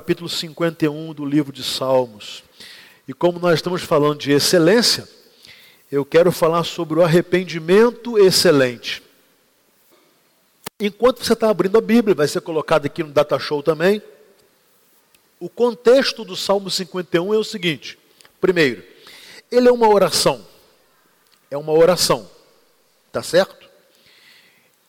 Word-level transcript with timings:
capítulo 0.00 0.30
51 0.30 1.12
do 1.12 1.26
livro 1.26 1.52
de 1.52 1.62
Salmos. 1.62 2.42
E 3.06 3.12
como 3.12 3.38
nós 3.38 3.56
estamos 3.56 3.82
falando 3.82 4.18
de 4.18 4.32
excelência, 4.32 5.06
eu 5.92 6.06
quero 6.06 6.32
falar 6.32 6.64
sobre 6.64 6.98
o 6.98 7.02
arrependimento 7.02 8.18
excelente. 8.18 9.02
Enquanto 10.80 11.22
você 11.22 11.34
está 11.34 11.50
abrindo 11.50 11.76
a 11.76 11.82
Bíblia, 11.82 12.14
vai 12.14 12.26
ser 12.26 12.40
colocado 12.40 12.86
aqui 12.86 13.02
no 13.02 13.10
Data 13.10 13.38
Show 13.38 13.62
também. 13.62 14.00
O 15.38 15.50
contexto 15.50 16.24
do 16.24 16.34
Salmo 16.34 16.70
51 16.70 17.34
é 17.34 17.36
o 17.36 17.44
seguinte: 17.44 17.98
primeiro, 18.40 18.82
ele 19.52 19.68
é 19.68 19.72
uma 19.72 19.86
oração. 19.86 20.46
É 21.50 21.58
uma 21.58 21.72
oração, 21.72 22.26
tá 23.12 23.22
certo? 23.22 23.68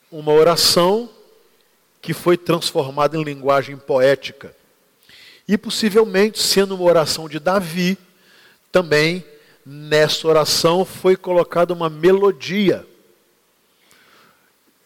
Uma 0.10 0.32
oração 0.32 1.10
que 2.02 2.14
foi 2.14 2.38
transformada 2.38 3.18
em 3.18 3.24
linguagem 3.26 3.76
poética. 3.76 4.61
E 5.52 5.58
possivelmente, 5.58 6.42
sendo 6.42 6.76
uma 6.76 6.86
oração 6.86 7.28
de 7.28 7.38
Davi, 7.38 7.98
também 8.72 9.22
nessa 9.66 10.26
oração 10.26 10.86
foi 10.86 11.18
colocada 11.18 11.74
uma 11.74 11.90
melodia. 11.90 12.88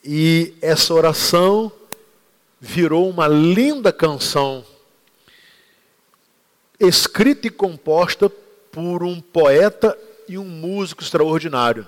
E 0.03 0.55
essa 0.63 0.91
oração 0.91 1.71
virou 2.59 3.07
uma 3.07 3.27
linda 3.27 3.93
canção, 3.93 4.65
escrita 6.79 7.45
e 7.45 7.51
composta 7.51 8.27
por 8.71 9.03
um 9.03 9.21
poeta 9.21 9.95
e 10.27 10.35
um 10.35 10.45
músico 10.45 11.03
extraordinário. 11.03 11.87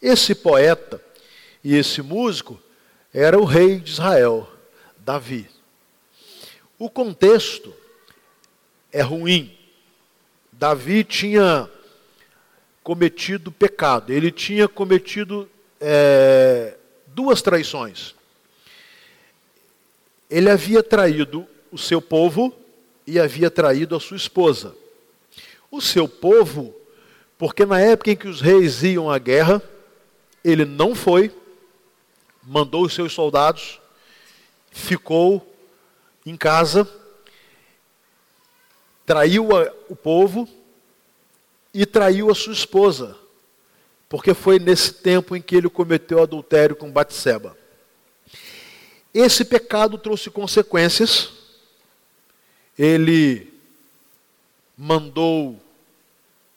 Esse 0.00 0.34
poeta 0.34 1.04
e 1.62 1.76
esse 1.76 2.00
músico 2.00 2.58
era 3.12 3.38
o 3.38 3.44
rei 3.44 3.78
de 3.78 3.90
Israel, 3.90 4.48
Davi. 5.04 5.50
O 6.78 6.88
contexto 6.88 7.74
é 8.92 9.02
ruim. 9.02 9.56
Davi 10.52 11.04
tinha 11.04 11.68
cometido 12.82 13.50
pecado, 13.50 14.12
ele 14.12 14.30
tinha 14.30 14.68
cometido 14.68 15.48
é, 15.80 16.76
duas 17.08 17.42
traições. 17.42 18.14
Ele 20.30 20.48
havia 20.48 20.82
traído 20.82 21.46
o 21.70 21.78
seu 21.78 22.00
povo 22.00 22.54
e 23.06 23.18
havia 23.18 23.50
traído 23.50 23.94
a 23.94 24.00
sua 24.00 24.16
esposa. 24.16 24.74
O 25.70 25.80
seu 25.80 26.08
povo, 26.08 26.74
porque 27.38 27.66
na 27.66 27.80
época 27.80 28.10
em 28.10 28.16
que 28.16 28.28
os 28.28 28.40
reis 28.40 28.82
iam 28.82 29.10
à 29.10 29.18
guerra, 29.18 29.62
ele 30.44 30.64
não 30.64 30.94
foi, 30.94 31.34
mandou 32.42 32.84
os 32.84 32.94
seus 32.94 33.12
soldados, 33.12 33.80
ficou 34.70 35.54
em 36.24 36.36
casa, 36.36 36.88
traiu 39.06 39.48
o 39.88 39.94
povo 39.94 40.48
e 41.72 41.86
traiu 41.86 42.28
a 42.30 42.34
sua 42.34 42.52
esposa, 42.52 43.16
porque 44.08 44.34
foi 44.34 44.58
nesse 44.58 44.92
tempo 44.92 45.36
em 45.36 45.40
que 45.40 45.54
ele 45.54 45.70
cometeu 45.70 46.20
adultério 46.20 46.74
com 46.74 46.90
Batseba. 46.90 47.56
Esse 49.14 49.44
pecado 49.44 49.96
trouxe 49.96 50.28
consequências. 50.28 51.30
Ele 52.78 53.50
mandou 54.76 55.58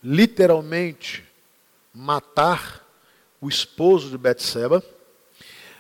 literalmente 0.03 1.23
matar 1.94 2.86
o 3.39 3.47
esposo 3.47 4.09
de 4.09 4.17
Batseba. 4.17 4.83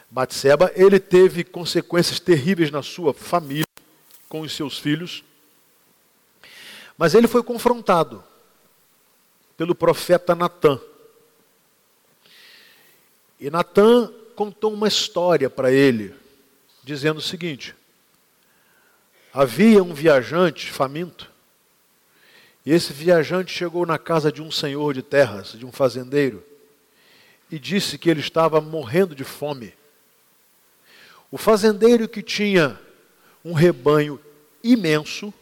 Batseba, 0.09 0.71
ele 0.75 0.99
teve 0.99 1.43
consequências 1.43 2.19
terríveis 2.19 2.71
na 2.71 2.81
sua 2.81 3.13
família, 3.13 3.65
com 4.29 4.41
os 4.41 4.55
seus 4.55 4.77
filhos. 4.79 5.23
Mas 6.99 7.15
ele 7.15 7.29
foi 7.29 7.41
confrontado 7.41 8.21
pelo 9.55 9.73
profeta 9.73 10.35
Natã. 10.35 10.77
E 13.39 13.49
Natã 13.49 14.13
contou 14.35 14.73
uma 14.73 14.89
história 14.89 15.49
para 15.49 15.71
ele, 15.71 16.13
dizendo 16.83 17.19
o 17.19 17.21
seguinte: 17.21 17.73
havia 19.33 19.81
um 19.81 19.93
viajante 19.93 20.69
faminto, 20.69 21.31
e 22.65 22.73
esse 22.73 22.91
viajante 22.91 23.53
chegou 23.53 23.85
na 23.85 23.97
casa 23.97 24.29
de 24.29 24.41
um 24.41 24.51
senhor 24.51 24.93
de 24.93 25.01
terras, 25.01 25.53
de 25.53 25.65
um 25.65 25.71
fazendeiro, 25.71 26.43
e 27.49 27.57
disse 27.57 27.97
que 27.97 28.09
ele 28.09 28.19
estava 28.19 28.59
morrendo 28.59 29.15
de 29.15 29.23
fome. 29.23 29.73
O 31.31 31.37
fazendeiro 31.37 32.09
que 32.09 32.21
tinha 32.21 32.77
um 33.45 33.53
rebanho 33.53 34.19
imenso, 34.61 35.33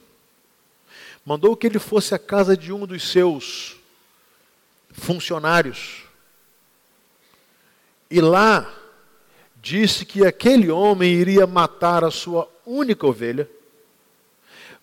mandou 1.27 1.57
que 1.57 1.67
ele 1.67 1.77
fosse 1.77 2.15
à 2.15 2.17
casa 2.17 2.55
de 2.55 2.71
um 2.71 2.85
dos 2.85 3.11
seus 3.11 3.75
funcionários. 4.93 6.05
E 8.09 8.21
lá 8.21 8.73
disse 9.57 10.05
que 10.05 10.25
aquele 10.25 10.71
homem 10.71 11.11
iria 11.11 11.45
matar 11.45 12.05
a 12.05 12.11
sua 12.11 12.49
única 12.65 13.05
ovelha, 13.05 13.49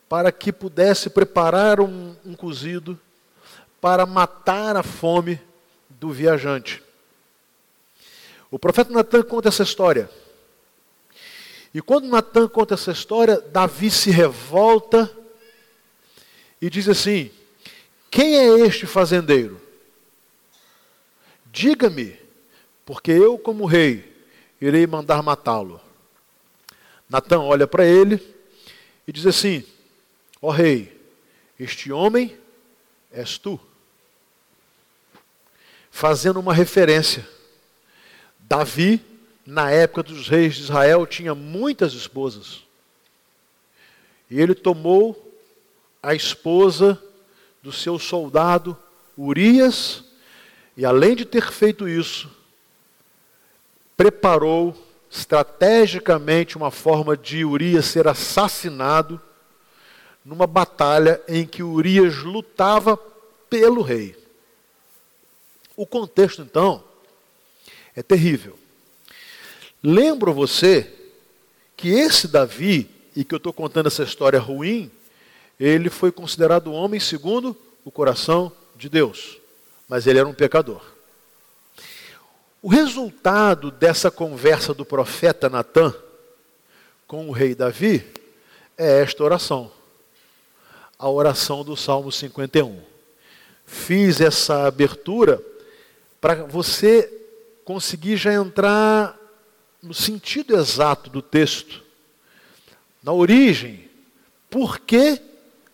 para 0.07 0.31
que 0.31 0.53
pudesse 0.53 1.09
preparar 1.09 1.81
um, 1.81 2.15
um 2.27 2.35
cozido 2.35 3.01
para 3.81 4.05
matar 4.05 4.77
a 4.77 4.83
fome 4.83 5.41
do 5.89 6.11
viajante. 6.11 6.83
O 8.51 8.59
profeta 8.59 8.93
Natan 8.93 9.23
conta 9.23 9.49
essa 9.49 9.63
história. 9.63 10.11
E 11.73 11.81
quando 11.81 12.07
Natan 12.07 12.47
conta 12.49 12.75
essa 12.75 12.91
história, 12.91 13.41
Davi 13.41 13.91
se 13.91 14.11
revolta 14.11 15.11
e 16.65 16.71
diz 16.71 16.89
assim: 16.89 17.31
Quem 18.11 18.39
é 18.39 18.61
este 18.61 18.87
fazendeiro? 18.87 19.61
Diga-me, 21.53 22.19
porque 22.87 23.11
eu, 23.11 23.37
como 23.37 23.67
rei, 23.67 24.11
irei 24.59 24.87
mandar 24.87 25.23
matá-lo. 25.23 25.79
Natan 27.07 27.41
olha 27.41 27.67
para 27.67 27.85
ele 27.85 28.19
e 29.07 29.13
diz 29.13 29.27
assim: 29.27 29.63
Ó 30.41 30.49
oh, 30.49 30.51
rei, 30.51 30.99
este 31.61 31.93
homem 31.93 32.35
és 33.13 33.37
tu. 33.37 33.61
Fazendo 35.91 36.41
uma 36.41 36.55
referência. 36.55 37.29
Davi 38.39 39.05
na 39.45 39.71
época 39.71 40.03
dos 40.03 40.29
reis 40.29 40.55
de 40.55 40.63
Israel, 40.63 41.07
tinha 41.07 41.35
muitas 41.35 41.93
esposas. 41.93 42.65
E 44.31 44.41
ele 44.41 44.55
tomou 44.55 45.24
a 46.05 46.15
esposa 46.15 47.03
do 47.63 47.73
seu 47.73 47.99
soldado 47.99 48.77
Urias, 49.17 50.05
e 50.77 50.85
além 50.85 51.17
de 51.17 51.25
ter 51.25 51.51
feito 51.51 51.89
isso, 51.89 52.31
preparou 53.97 54.77
estrategicamente 55.11 56.57
uma 56.57 56.71
forma 56.71 57.17
de 57.17 57.45
Urias 57.45 57.87
ser 57.87 58.07
assassinado 58.07 59.21
numa 60.25 60.47
batalha 60.47 61.23
em 61.27 61.47
que 61.47 61.63
Urias 61.63 62.19
lutava 62.19 62.97
pelo 63.49 63.81
rei. 63.81 64.17
O 65.77 65.87
contexto, 65.87 66.43
então, 66.43 66.85
é 67.97 68.03
terrível. 68.03 68.59
Lembro 69.83 70.35
você 70.35 70.93
que 71.77 71.89
esse 71.89 72.29
Davi, 72.29 72.91
e 73.17 73.25
que 73.25 73.35
eu 73.35 73.39
estou 73.39 73.53
contando 73.53 73.87
essa 73.87 74.03
história 74.03 74.41
ruim, 74.41 74.91
ele 75.59 75.91
foi 75.91 76.11
considerado 76.11 76.73
homem 76.73 76.99
segundo 76.99 77.57
o 77.85 77.91
coração 77.91 78.53
de 78.77 78.89
Deus, 78.89 79.39
mas 79.89 80.07
ele 80.07 80.19
era 80.19 80.29
um 80.29 80.35
pecador. 80.35 80.83
O 82.63 82.69
resultado 82.69 83.71
dessa 83.71 84.11
conversa 84.11 84.73
do 84.73 84.85
profeta 84.85 85.51
Natã 85.51 85.95
com 87.07 87.29
o 87.29 87.33
rei 87.33 87.55
Davi 87.55 88.05
é 88.77 89.03
esta 89.03 89.23
oração, 89.23 89.71
a 90.99 91.09
oração 91.09 91.63
do 91.63 91.77
Salmo 91.77 92.11
51. 92.11 92.81
Fiz 93.67 94.21
essa 94.21 94.67
abertura 94.67 95.43
para 96.21 96.45
você 96.45 97.11
conseguir 97.65 98.17
já 98.17 98.33
entrar 98.33 99.19
no 99.83 99.93
sentido 99.93 100.57
exato 100.57 101.11
do 101.11 101.21
texto, 101.21 101.83
na 103.03 103.13
origem, 103.13 103.91
por 104.49 104.79
que 104.79 105.21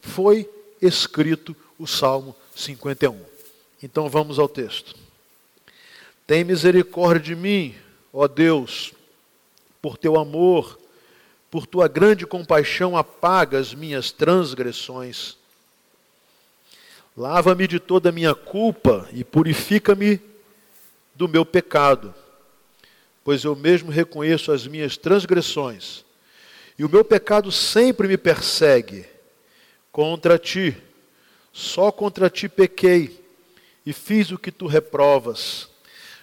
foi 0.01 0.49
escrito 0.81 1.55
o 1.79 1.87
Salmo 1.87 2.35
51. 2.55 3.19
Então 3.83 4.09
vamos 4.09 4.39
ao 4.39 4.49
texto. 4.49 4.95
Tem 6.27 6.45
misericórdia 6.45 7.35
de 7.35 7.41
mim, 7.41 7.75
ó 8.13 8.29
Deus, 8.29 8.93
por 9.83 9.97
teu 9.97 10.19
amor, 10.19 10.79
por 11.51 11.67
tua 11.67 11.89
grande 11.89 12.27
compaixão, 12.27 12.97
apaga 12.97 13.59
as 13.59 13.75
minhas 13.75 14.13
transgressões. 14.13 15.37
Lava-me 17.17 17.67
de 17.67 17.81
toda 17.81 18.11
a 18.11 18.13
minha 18.13 18.35
culpa 18.35 19.09
e 19.13 19.25
purifica-me 19.25 20.21
do 21.15 21.29
meu 21.29 21.45
pecado 21.45 22.15
pois 23.25 23.45
eu 23.45 23.55
mesmo 23.55 23.91
reconheço 23.91 24.51
as 24.53 24.67
minhas 24.67 24.97
transgressões, 24.97 26.05
e 26.79 26.85
o 26.85 26.89
meu 26.89 27.05
pecado 27.05 27.53
sempre 27.53 28.09
me 28.09 28.17
persegue. 28.17 29.07
Contra 29.93 30.39
ti, 30.39 30.77
só 31.53 31.91
contra 31.91 32.31
ti 32.31 32.49
pequei 32.49 33.21
e 33.85 33.93
fiz 33.93 34.31
o 34.31 34.39
que 34.39 34.53
tu 34.53 34.67
reprovas. 34.67 35.69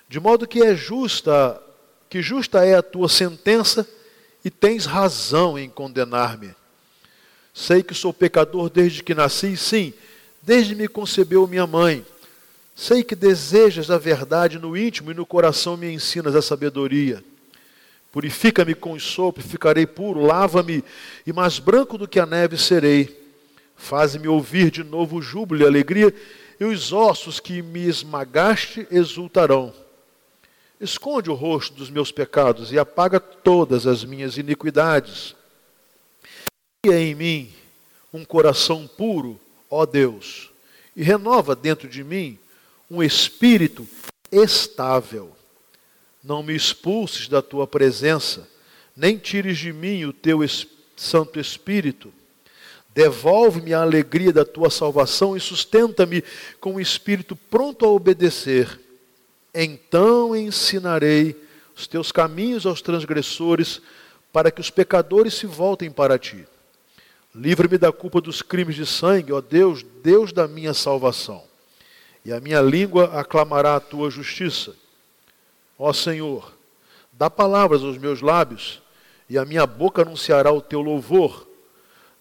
De 0.08 0.20
modo 0.20 0.48
que 0.48 0.62
é 0.62 0.76
justa, 0.76 1.62
que 2.10 2.22
justa 2.22 2.66
é 2.66 2.76
a 2.76 2.82
tua 2.82 3.10
sentença 3.10 3.88
e 4.44 4.50
tens 4.50 4.86
razão 4.86 5.60
em 5.60 5.70
condenar-me. 5.70 6.56
Sei 7.54 7.84
que 7.84 7.94
sou 7.94 8.14
pecador 8.14 8.70
desde 8.70 9.04
que 9.04 9.14
nasci, 9.14 9.58
sim, 9.58 9.94
desde 10.42 10.76
me 10.76 10.88
concebeu 10.88 11.46
minha 11.48 11.68
mãe. 11.68 12.06
Sei 12.76 13.04
que 13.04 13.16
desejas 13.16 13.90
a 13.90 13.98
verdade 13.98 14.60
no 14.60 14.78
íntimo 14.78 15.12
e 15.12 15.16
no 15.16 15.26
coração 15.26 15.76
me 15.76 15.92
ensinas 15.92 16.36
a 16.36 16.42
sabedoria. 16.42 17.24
Purifica-me 18.12 18.74
com 18.74 18.94
o 18.94 19.00
sopro, 19.00 19.44
ficarei 19.44 19.86
puro, 19.86 20.22
lava-me 20.22 20.84
e 21.26 21.34
mais 21.34 21.60
branco 21.60 21.98
do 21.98 22.08
que 22.08 22.20
a 22.20 22.26
neve 22.26 22.58
serei. 22.58 23.27
Faze-me 23.78 24.28
ouvir 24.28 24.72
de 24.72 24.84
novo 24.84 25.18
o 25.18 25.22
júbilo 25.22 25.62
e 25.62 25.66
alegria, 25.66 26.14
e 26.60 26.66
os 26.66 26.92
ossos 26.92 27.40
que 27.40 27.62
me 27.62 27.86
esmagaste 27.86 28.88
exultarão. 28.90 29.74
Esconde 30.82 31.30
o 31.30 31.36
rosto 31.36 31.76
dos 31.76 31.90
meus 31.90 32.12
pecados 32.12 32.72
e 32.72 32.80
apaga 32.80 33.20
todas 33.20 33.88
as 33.88 34.04
minhas 34.04 34.38
iniquidades. 34.38 35.36
Cria 36.84 37.00
em 37.00 37.16
mim 37.16 37.54
um 38.12 38.26
coração 38.26 38.88
puro, 38.88 39.40
ó 39.70 39.86
Deus, 39.86 40.50
e 40.96 41.04
renova 41.04 41.56
dentro 41.56 41.88
de 41.88 42.04
mim 42.04 42.38
um 42.90 43.04
espírito 43.04 43.88
estável. 44.32 45.36
Não 46.24 46.42
me 46.44 46.56
expulses 46.56 47.28
da 47.28 47.42
tua 47.42 47.68
presença, 47.68 48.48
nem 48.96 49.18
tires 49.18 49.58
de 49.58 49.72
mim 49.72 50.06
o 50.06 50.14
teu 50.14 50.40
Santo 50.96 51.40
Espírito. 51.40 52.12
Devolve-me 52.98 53.76
a 53.76 53.84
alegria 53.84 54.34
da 54.34 54.44
tua 54.44 54.72
salvação 54.72 55.38
e 55.38 55.40
sustenta-me 55.40 56.24
com 56.60 56.74
um 56.74 56.80
espírito 56.80 57.36
pronto 57.36 57.86
a 57.86 57.90
obedecer. 57.90 58.80
Então 59.54 60.36
ensinarei 60.36 61.40
os 61.76 61.86
teus 61.86 62.12
caminhos 62.12 62.66
aos 62.66 62.82
transgressores, 62.82 63.84
para 64.34 64.50
que 64.50 64.60
os 64.60 64.72
pecadores 64.72 65.36
se 65.36 65.46
voltem 65.46 65.92
para 65.92 66.18
ti. 66.18 66.44
Livra-me 67.36 67.78
da 67.78 67.92
culpa 67.92 68.20
dos 68.20 68.42
crimes 68.42 68.76
de 68.76 68.86
sangue, 68.88 69.32
ó 69.32 69.42
Deus, 69.42 69.86
Deus 70.02 70.34
da 70.34 70.48
minha 70.48 70.74
salvação. 70.74 71.44
E 72.26 72.34
a 72.34 72.40
minha 72.40 72.62
língua 72.62 73.20
aclamará 73.20 73.76
a 73.76 73.80
tua 73.80 74.10
justiça. 74.10 74.74
Ó 75.78 75.94
Senhor, 75.94 76.52
dá 77.14 77.30
palavras 77.30 77.84
aos 77.84 78.00
meus 78.00 78.24
lábios, 78.24 78.82
e 79.30 79.38
a 79.38 79.46
minha 79.46 79.68
boca 79.68 80.02
anunciará 80.02 80.52
o 80.52 80.62
teu 80.62 80.82
louvor. 80.82 81.47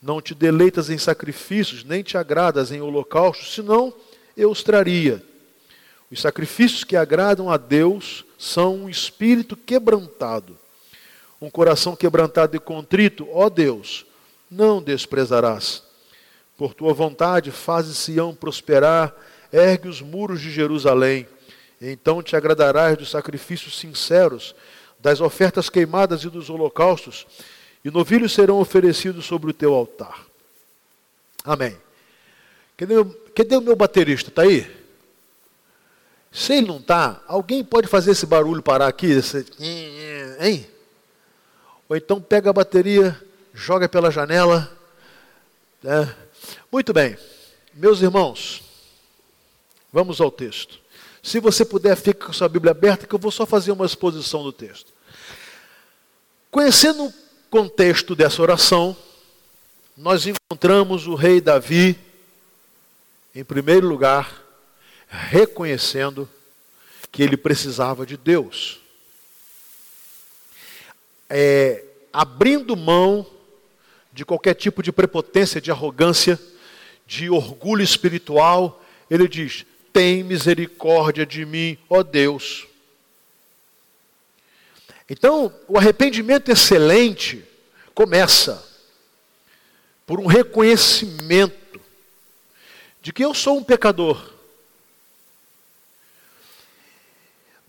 Não 0.06 0.22
te 0.22 0.36
deleitas 0.36 0.88
em 0.88 0.96
sacrifícios, 0.98 1.82
nem 1.82 2.00
te 2.00 2.16
agradas 2.16 2.70
em 2.70 2.80
holocaustos, 2.80 3.52
senão 3.52 3.92
eu 4.36 4.52
os 4.52 4.62
traria. 4.62 5.20
Os 6.08 6.20
sacrifícios 6.20 6.84
que 6.84 6.94
agradam 6.94 7.50
a 7.50 7.56
Deus 7.56 8.24
são 8.38 8.76
um 8.76 8.88
espírito 8.88 9.56
quebrantado, 9.56 10.56
um 11.42 11.50
coração 11.50 11.96
quebrantado 11.96 12.54
e 12.54 12.60
contrito, 12.60 13.26
ó 13.32 13.50
Deus, 13.50 14.06
não 14.48 14.80
desprezarás. 14.80 15.82
Por 16.56 16.72
tua 16.72 16.94
vontade, 16.94 17.50
fazes 17.50 17.98
Sião 17.98 18.32
prosperar, 18.32 19.12
ergue 19.52 19.88
os 19.88 20.00
muros 20.00 20.40
de 20.40 20.52
Jerusalém. 20.52 21.26
Então 21.82 22.22
te 22.22 22.36
agradarás 22.36 22.96
dos 22.96 23.10
sacrifícios 23.10 23.76
sinceros, 23.76 24.54
das 25.00 25.20
ofertas 25.20 25.68
queimadas 25.68 26.22
e 26.22 26.30
dos 26.30 26.48
holocaustos 26.48 27.26
e 27.86 27.90
novilhos 27.92 28.34
serão 28.34 28.58
oferecidos 28.58 29.24
sobre 29.24 29.48
o 29.48 29.54
teu 29.54 29.72
altar. 29.72 30.26
Amém. 31.44 31.78
Cadê, 32.76 32.94
cadê 33.32 33.56
o 33.56 33.60
meu 33.60 33.76
baterista? 33.76 34.28
Está 34.28 34.42
aí? 34.42 34.68
Se 36.32 36.54
ele 36.54 36.66
não 36.66 36.78
está, 36.78 37.22
alguém 37.28 37.62
pode 37.62 37.86
fazer 37.86 38.10
esse 38.10 38.26
barulho 38.26 38.60
parar 38.60 38.88
aqui? 38.88 39.06
Esse... 39.06 39.46
Hein? 40.40 40.68
Ou 41.88 41.96
então 41.96 42.20
pega 42.20 42.50
a 42.50 42.52
bateria, 42.52 43.16
joga 43.54 43.88
pela 43.88 44.10
janela. 44.10 44.68
Né? 45.80 46.12
Muito 46.72 46.92
bem. 46.92 47.16
Meus 47.72 48.02
irmãos, 48.02 48.64
vamos 49.92 50.20
ao 50.20 50.32
texto. 50.32 50.80
Se 51.22 51.38
você 51.38 51.64
puder, 51.64 51.96
fique 51.96 52.26
com 52.26 52.32
sua 52.32 52.48
Bíblia 52.48 52.72
aberta, 52.72 53.06
que 53.06 53.14
eu 53.14 53.18
vou 53.20 53.30
só 53.30 53.46
fazer 53.46 53.70
uma 53.70 53.86
exposição 53.86 54.42
do 54.42 54.52
texto. 54.52 54.92
Conhecendo 56.50 57.14
contexto 57.56 58.14
dessa 58.14 58.42
oração, 58.42 58.94
nós 59.96 60.26
encontramos 60.26 61.06
o 61.06 61.14
rei 61.14 61.40
Davi, 61.40 61.98
em 63.34 63.42
primeiro 63.42 63.88
lugar, 63.88 64.44
reconhecendo 65.08 66.28
que 67.10 67.22
ele 67.22 67.34
precisava 67.34 68.04
de 68.04 68.14
Deus. 68.14 68.78
É, 71.30 71.82
abrindo 72.12 72.76
mão 72.76 73.26
de 74.12 74.22
qualquer 74.22 74.52
tipo 74.52 74.82
de 74.82 74.92
prepotência, 74.92 75.58
de 75.58 75.70
arrogância, 75.70 76.38
de 77.06 77.30
orgulho 77.30 77.82
espiritual, 77.82 78.84
ele 79.10 79.26
diz: 79.26 79.64
Tem 79.94 80.22
misericórdia 80.22 81.24
de 81.24 81.46
mim, 81.46 81.78
ó 81.88 82.02
Deus 82.02 82.66
então, 85.08 85.52
o 85.68 85.78
arrependimento 85.78 86.50
excelente 86.50 87.44
começa 87.96 88.62
por 90.06 90.20
um 90.20 90.26
reconhecimento 90.26 91.80
de 93.00 93.10
que 93.10 93.24
eu 93.24 93.32
sou 93.32 93.56
um 93.56 93.64
pecador. 93.64 94.34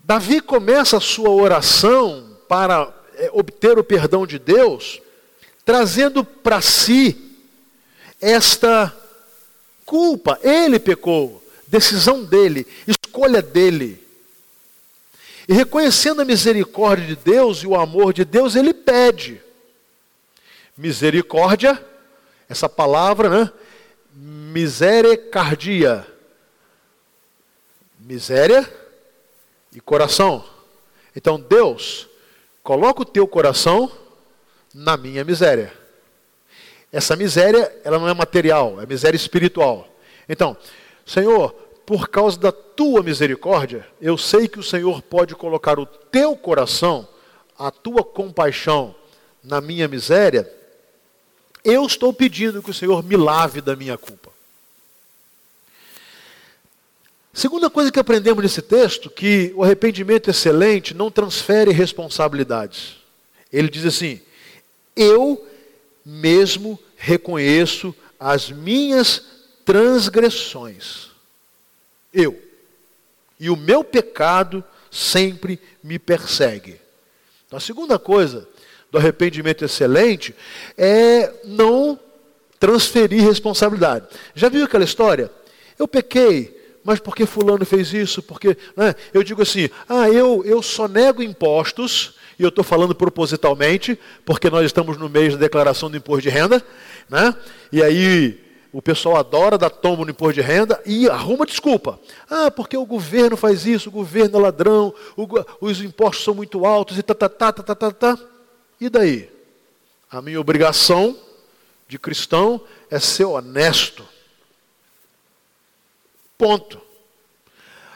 Davi 0.04 0.42
começa 0.42 0.98
a 0.98 1.02
sua 1.02 1.30
oração 1.30 2.38
para 2.46 2.94
é, 3.16 3.30
obter 3.32 3.80
o 3.80 3.84
perdão 3.86 4.28
de 4.28 4.38
Deus, 4.38 5.02
trazendo 5.64 6.26
para 6.26 6.62
si 6.62 7.38
esta 8.20 8.94
culpa. 9.86 10.38
Ele 10.44 10.78
pecou, 10.78 11.42
decisão 11.68 12.26
dele, 12.26 12.68
escolha 12.86 13.42
dele. 13.42 14.06
E 15.48 15.54
reconhecendo 15.54 16.22
a 16.22 16.26
misericórdia 16.26 17.08
de 17.08 17.16
Deus 17.16 17.60
e 17.60 17.68
o 17.68 17.80
amor 17.80 18.12
de 18.12 18.26
Deus, 18.26 18.58
ele 18.58 18.74
pede. 18.74 19.47
Misericórdia, 20.78 21.84
essa 22.48 22.70
palavra, 22.70 23.30
né? 23.30 23.52
Misericardia. 24.14 26.06
Miséria 28.00 28.72
e 29.74 29.82
coração. 29.82 30.46
Então, 31.16 31.40
Deus, 31.40 32.08
coloca 32.62 33.02
o 33.02 33.06
teu 33.06 33.28
coração 33.28 33.92
na 34.74 34.96
minha 34.96 35.24
miséria. 35.24 35.74
Essa 36.92 37.16
miséria, 37.16 37.76
ela 37.84 38.00
não 38.00 38.08
é 38.08 38.14
material, 38.14 38.80
é 38.82 38.86
miséria 38.86 39.18
espiritual. 39.18 39.88
Então, 40.30 40.56
Senhor, 41.06 41.52
por 41.86 42.10
causa 42.10 42.40
da 42.40 42.52
tua 42.52 43.02
misericórdia, 43.02 43.88
eu 44.02 44.18
sei 44.18 44.48
que 44.48 44.60
o 44.60 44.64
Senhor 44.64 45.02
pode 45.02 45.34
colocar 45.36 45.80
o 45.80 45.86
teu 45.86 46.36
coração, 46.36 47.08
a 47.58 47.72
tua 47.72 48.04
compaixão 48.04 48.94
na 49.44 49.62
minha 49.62 49.88
miséria. 49.88 50.57
Eu 51.70 51.86
estou 51.86 52.14
pedindo 52.14 52.64
que 52.64 52.72
o 52.72 52.74
Senhor 52.74 53.04
me 53.04 53.18
lave 53.18 53.60
da 53.60 53.76
minha 53.76 53.98
culpa. 53.98 54.32
Segunda 57.34 57.70
coisa 57.70 57.92
que 57.92 58.00
aprendemos 58.00 58.42
nesse 58.42 58.62
texto, 58.62 59.10
que 59.10 59.52
o 59.54 59.66
arrependimento 59.66 60.30
excelente 60.30 60.94
não 60.94 61.12
transfere 61.12 61.74
responsabilidades. 61.74 62.96
Ele 63.52 63.68
diz 63.68 63.86
assim: 63.86 64.22
Eu 64.96 65.46
mesmo 66.06 66.80
reconheço 66.96 67.94
as 68.18 68.50
minhas 68.50 69.22
transgressões 69.66 71.08
eu. 72.14 72.42
E 73.38 73.50
o 73.50 73.58
meu 73.58 73.84
pecado 73.84 74.64
sempre 74.90 75.60
me 75.84 76.00
persegue. 76.00 76.80
Então, 77.46 77.58
a 77.58 77.60
segunda 77.60 78.00
coisa 78.00 78.48
do 78.92 78.98
arrependimento 78.98 79.66
excelente 79.66 80.34
é 80.78 81.34
não 81.44 82.00
transferir 82.60 83.24
responsabilidade. 83.24 84.06
Já 84.34 84.50
viu 84.50 84.66
aquela 84.66 84.84
história? 84.84 85.30
Eu 85.78 85.88
pequei, 85.88 86.58
mas 86.84 87.00
porque 87.00 87.26
fulano 87.26 87.66
fez 87.66 87.94
isso? 87.94 88.22
Porque 88.22 88.58
né? 88.76 88.96
eu 89.14 89.24
digo 89.24 89.42
assim, 89.42 89.70
ah, 89.88 90.10
eu, 90.10 90.44
eu 90.46 90.62
só 90.62 90.88
nego 90.88 91.22
impostos, 91.22 92.16
e 92.40 92.44
eu 92.44 92.50
estou 92.50 92.64
falando 92.64 92.96
propositalmente, 92.96 94.00
porque 94.26 94.50
nós 94.50 94.66
estamos 94.66 94.98
no 94.98 95.10
mês 95.10 95.34
da 95.34 95.40
declaração 95.40 95.90
do 95.90 95.98
imposto 95.98 96.22
de 96.22 96.30
renda, 96.30 96.64
né? 97.10 97.36
e 97.72 97.84
aí 97.84 98.40
o 98.72 98.82
pessoal 98.82 99.18
adora 99.18 99.58
dar 99.58 99.70
tombo 99.70 100.04
no 100.06 100.12
imposto 100.12 100.36
de 100.36 100.42
renda 100.42 100.80
e 100.86 101.10
arruma 101.10 101.46
desculpa. 101.46 102.00
Ah, 102.30 102.52
porque 102.52 102.78
o 102.78 102.86
governo 102.86 103.36
faz 103.36 103.66
isso, 103.66 103.90
o 103.90 103.92
governo 103.92 104.38
é 104.38 104.42
ladrão, 104.42 104.94
o, 105.16 105.28
os 105.62 105.82
impostos 105.82 106.24
são 106.24 106.36
muito 106.36 106.66
altos 106.66 106.98
e 106.98 107.04
tá, 107.04 107.14
tá, 107.14 107.30
tá, 107.30 107.52
tá, 107.52 107.64
tá, 107.64 107.76
tá, 107.76 107.92
tá. 107.92 108.20
E 108.80 108.90
daí? 108.90 109.32
A 110.10 110.22
minha 110.22 110.40
obrigação 110.40 111.18
de 111.88 111.98
cristão 111.98 112.62
é 112.90 113.00
ser 113.00 113.26
honesto. 113.26 114.08
Ponto. 116.38 116.82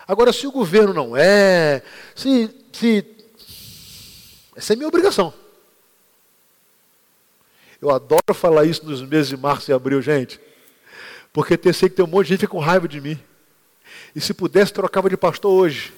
Agora, 0.07 0.33
se 0.33 0.47
o 0.47 0.51
governo 0.51 0.93
não 0.93 1.15
é, 1.15 1.83
se, 2.15 2.49
se. 2.73 3.05
Essa 4.55 4.73
é 4.73 4.75
minha 4.75 4.87
obrigação. 4.87 5.33
Eu 7.81 7.89
adoro 7.89 8.33
falar 8.33 8.65
isso 8.65 8.85
nos 8.85 9.01
meses 9.01 9.29
de 9.29 9.37
março 9.37 9.71
e 9.71 9.73
abril, 9.73 10.01
gente. 10.01 10.39
Porque 11.33 11.59
eu 11.63 11.73
sei 11.73 11.89
que 11.89 11.95
tem 11.95 12.05
um 12.05 12.07
monte 12.07 12.27
de 12.27 12.33
gente 12.33 12.47
com 12.47 12.59
raiva 12.59 12.87
de 12.87 12.99
mim. 12.99 13.19
E 14.15 14.21
se 14.21 14.33
pudesse, 14.33 14.73
trocava 14.73 15.09
de 15.09 15.17
pastor 15.17 15.51
hoje. 15.51 15.93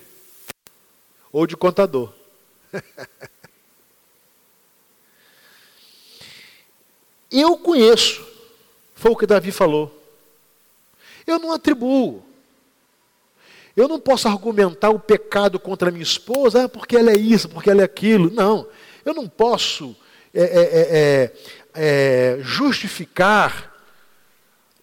Ou 1.31 1.47
de 1.47 1.57
contador. 1.57 2.13
eu 7.41 7.57
conheço. 7.57 8.25
Foi 8.95 9.11
o 9.11 9.15
que 9.15 9.25
Davi 9.25 9.51
falou. 9.51 9.91
Eu 11.25 11.39
não 11.39 11.51
atribuo. 11.51 12.23
Eu 13.75 13.87
não 13.87 13.99
posso 13.99 14.27
argumentar 14.27 14.91
o 14.91 14.99
pecado 14.99 15.59
contra 15.59 15.89
minha 15.89 16.03
esposa, 16.03 16.65
ah, 16.65 16.69
porque 16.69 16.95
ela 16.95 17.11
é 17.11 17.17
isso, 17.17 17.49
porque 17.49 17.69
ela 17.69 17.81
é 17.81 17.85
aquilo. 17.85 18.29
Não. 18.31 18.67
Eu 19.03 19.13
não 19.13 19.27
posso 19.27 19.95
é, 20.33 20.43
é, 20.43 20.45
é, 20.45 21.31
é, 21.75 22.37
é 22.37 22.37
justificar 22.41 23.73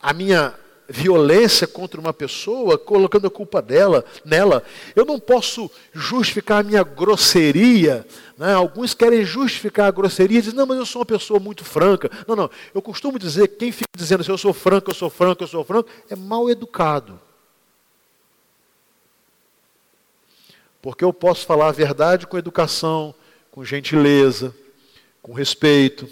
a 0.01 0.13
minha 0.13 0.55
violência 0.91 1.67
contra 1.67 2.01
uma 2.01 2.13
pessoa 2.13 2.77
colocando 2.77 3.29
a 3.29 3.31
culpa 3.31 3.63
dela 3.63 4.05
nela. 4.25 4.63
Eu 4.95 5.05
não 5.05 5.21
posso 5.21 5.71
justificar 5.93 6.61
a 6.61 6.63
minha 6.63 6.83
grosseria. 6.83 8.07
Né? 8.37 8.53
Alguns 8.53 8.93
querem 8.93 9.25
justificar 9.25 9.87
a 9.87 9.91
grosseria 9.91 10.43
dizem, 10.43 10.57
não, 10.57 10.67
mas 10.67 10.79
eu 10.79 10.87
sou 10.87 11.01
uma 11.01 11.07
pessoa 11.07 11.39
muito 11.39 11.65
franca. 11.65 12.11
Não, 12.27 12.35
não. 12.35 12.51
Eu 12.75 12.83
costumo 12.83 13.19
dizer 13.19 13.49
que 13.49 13.57
quem 13.57 13.73
fica 13.73 13.91
dizendo 13.97 14.23
assim, 14.23 14.33
eu 14.33 14.39
sou 14.39 14.53
franco, 14.53 14.91
eu 14.91 14.95
sou 14.95 15.09
franco, 15.09 15.45
eu 15.45 15.49
sou 15.49 15.65
franco, 15.65 15.89
é 16.09 16.17
mal 16.17 16.51
educado. 16.51 17.21
Porque 20.83 21.05
eu 21.05 21.13
posso 21.13 21.47
falar 21.47 21.69
a 21.69 21.73
verdade 21.73 22.27
com 22.27 22.39
educação, 22.39 23.15
com 23.51 23.65
gentileza, 23.65 24.55
com 25.23 25.33
respeito. 25.33 26.09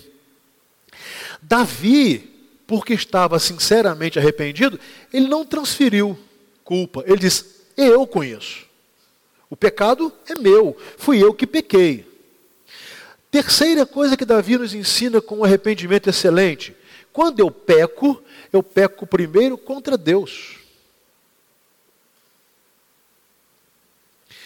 Davi 1.40 2.37
porque 2.68 2.92
estava 2.92 3.38
sinceramente 3.38 4.18
arrependido, 4.18 4.78
ele 5.10 5.26
não 5.26 5.42
transferiu 5.42 6.16
culpa. 6.62 7.02
Ele 7.06 7.16
diz: 7.16 7.64
Eu 7.74 8.06
conheço. 8.06 8.66
O 9.48 9.56
pecado 9.56 10.12
é 10.28 10.34
meu, 10.34 10.76
fui 10.98 11.24
eu 11.24 11.32
que 11.32 11.46
pequei. 11.46 12.06
Terceira 13.30 13.86
coisa 13.86 14.18
que 14.18 14.24
Davi 14.26 14.58
nos 14.58 14.74
ensina 14.74 15.18
com 15.22 15.38
um 15.38 15.44
arrependimento 15.44 16.10
excelente: 16.10 16.76
quando 17.10 17.40
eu 17.40 17.50
peco, 17.50 18.22
eu 18.52 18.62
peco 18.62 19.06
primeiro 19.06 19.56
contra 19.56 19.96
Deus. 19.96 20.58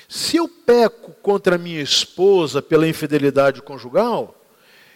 Se 0.09 0.37
eu 0.37 0.47
peco 0.47 1.11
contra 1.23 1.59
minha 1.59 1.81
esposa 1.81 2.63
pela 2.63 2.87
infidelidade 2.87 3.63
conjugal, 3.63 4.42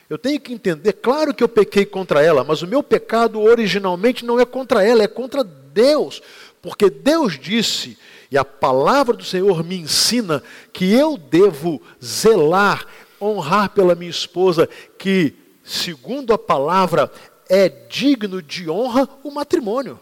eu 0.09 0.17
tenho 0.17 0.41
que 0.41 0.53
entender, 0.53 0.93
claro 0.95 1.35
que 1.35 1.43
eu 1.43 1.49
pequei 1.49 1.85
contra 1.85 2.23
ela, 2.23 2.45
mas 2.45 2.63
o 2.63 2.67
meu 2.67 2.83
pecado 2.83 3.41
originalmente 3.41 4.25
não 4.25 4.39
é 4.39 4.45
contra 4.45 4.85
ela, 4.85 5.03
é 5.03 5.09
contra 5.09 5.43
Deus. 5.43 6.23
Porque 6.63 6.89
Deus 6.89 7.39
disse, 7.39 7.99
e 8.31 8.39
a 8.39 8.45
palavra 8.45 9.17
do 9.17 9.25
Senhor 9.25 9.65
me 9.65 9.77
ensina, 9.77 10.43
que 10.73 10.93
eu 10.93 11.17
devo 11.17 11.83
zelar, 12.03 12.87
honrar 13.21 13.71
pela 13.71 13.95
minha 13.95 14.11
esposa, 14.11 14.69
que, 14.97 15.35
segundo 15.65 16.33
a 16.33 16.39
palavra, 16.39 17.11
é 17.49 17.69
digno 17.69 18.41
de 18.41 18.71
honra 18.71 19.09
o 19.25 19.31
matrimônio. 19.31 19.99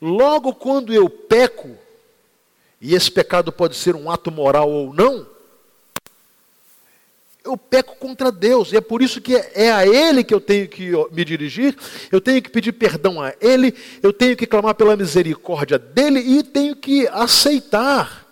Logo 0.00 0.54
quando 0.54 0.92
eu 0.92 1.08
peco, 1.08 1.76
e 2.80 2.94
esse 2.94 3.10
pecado 3.10 3.50
pode 3.50 3.76
ser 3.76 3.94
um 3.96 4.10
ato 4.10 4.30
moral 4.30 4.70
ou 4.70 4.92
não, 4.92 5.26
eu 7.46 7.56
peco 7.56 7.94
contra 7.96 8.32
Deus, 8.32 8.72
e 8.72 8.76
é 8.76 8.80
por 8.80 9.00
isso 9.00 9.20
que 9.20 9.36
é 9.36 9.70
a 9.70 9.86
Ele 9.86 10.24
que 10.24 10.34
eu 10.34 10.40
tenho 10.40 10.68
que 10.68 10.90
me 11.12 11.24
dirigir, 11.24 11.76
eu 12.10 12.20
tenho 12.20 12.42
que 12.42 12.50
pedir 12.50 12.72
perdão 12.72 13.22
a 13.22 13.32
Ele, 13.40 13.72
eu 14.02 14.12
tenho 14.12 14.36
que 14.36 14.46
clamar 14.46 14.74
pela 14.74 14.96
misericórdia 14.96 15.78
dEle 15.78 16.18
e 16.18 16.42
tenho 16.42 16.74
que 16.74 17.06
aceitar, 17.08 18.26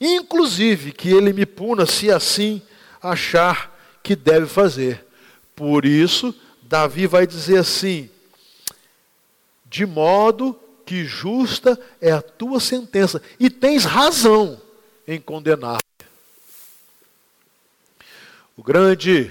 inclusive, 0.00 0.90
que 0.90 1.10
Ele 1.10 1.32
me 1.32 1.46
puna 1.46 1.86
se 1.86 2.10
assim 2.10 2.60
achar 3.00 3.72
que 4.02 4.16
deve 4.16 4.46
fazer. 4.46 5.04
Por 5.54 5.84
isso, 5.84 6.34
Davi 6.62 7.06
vai 7.06 7.24
dizer 7.24 7.58
assim: 7.58 8.10
de 9.66 9.86
modo 9.86 10.58
que 10.84 11.04
justa 11.04 11.78
é 12.00 12.12
a 12.12 12.22
tua 12.22 12.60
sentença, 12.60 13.22
e 13.38 13.48
tens 13.48 13.84
razão 13.84 14.60
em 15.06 15.20
condenar. 15.20 15.80
O 18.56 18.62
grande 18.62 19.30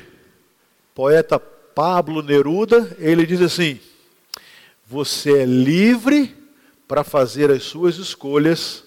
poeta 0.94 1.40
Pablo 1.40 2.22
Neruda, 2.22 2.96
ele 3.00 3.26
diz 3.26 3.42
assim: 3.42 3.80
Você 4.88 5.40
é 5.40 5.46
livre 5.46 6.36
para 6.88 7.04
fazer 7.04 7.50
as 7.52 7.64
suas 7.64 7.98
escolhas, 7.98 8.84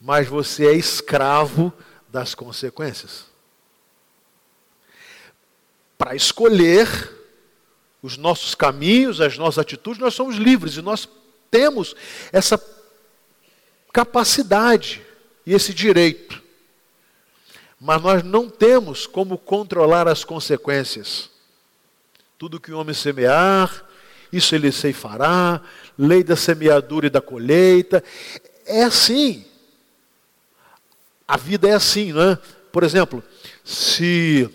mas 0.00 0.28
você 0.28 0.66
é 0.66 0.74
escravo 0.74 1.72
das 2.08 2.34
consequências. 2.34 3.26
Para 5.96 6.14
escolher 6.14 6.86
os 8.02 8.16
nossos 8.16 8.54
caminhos, 8.54 9.20
as 9.20 9.36
nossas 9.36 9.58
atitudes, 9.58 10.00
nós 10.00 10.14
somos 10.14 10.36
livres 10.36 10.76
e 10.76 10.82
nós 10.82 11.08
temos 11.50 11.94
essa 12.32 12.60
capacidade 13.92 15.02
e 15.46 15.54
esse 15.54 15.72
direito. 15.72 16.42
Mas 17.80 18.02
nós 18.02 18.22
não 18.22 18.48
temos 18.48 19.06
como 19.06 19.38
controlar 19.38 20.08
as 20.08 20.24
consequências. 20.24 21.30
Tudo 22.36 22.60
que 22.60 22.72
o 22.72 22.78
homem 22.78 22.94
semear, 22.94 23.84
isso 24.32 24.54
ele 24.54 24.70
ceifará, 24.72 25.60
lei 25.96 26.22
da 26.22 26.36
semeadura 26.36 27.06
e 27.06 27.10
da 27.10 27.20
colheita. 27.20 28.02
É 28.66 28.84
assim. 28.84 29.44
A 31.26 31.36
vida 31.36 31.68
é 31.68 31.72
assim, 31.72 32.12
não 32.12 32.22
é? 32.22 32.38
Por 32.72 32.82
exemplo, 32.82 33.22
se 33.64 34.48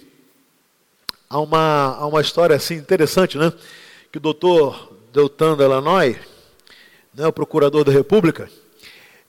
há 1.29 1.39
uma, 1.39 1.95
há 1.97 2.05
uma 2.05 2.21
história 2.21 2.55
assim 2.55 2.75
interessante, 2.75 3.37
né? 3.37 3.51
Que 4.11 4.17
o 4.17 4.21
doutor 4.21 4.95
Deltan 5.11 5.55
Delanoy, 5.55 6.19
né, 7.13 7.27
o 7.27 7.33
procurador 7.33 7.83
da 7.83 7.91
República, 7.91 8.49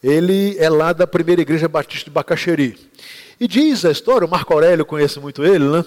ele 0.02 0.56
é 0.58 0.68
lá 0.68 0.92
da 0.92 1.06
primeira 1.06 1.42
igreja 1.42 1.68
batista 1.68 2.04
de 2.04 2.10
Bacaxeri. 2.10 2.78
E 3.38 3.48
diz 3.48 3.84
a 3.84 3.90
história, 3.90 4.26
o 4.26 4.30
Marco 4.30 4.52
Aurélio 4.52 4.84
conhece 4.84 5.18
muito 5.20 5.44
ele, 5.44 5.64
né, 5.68 5.84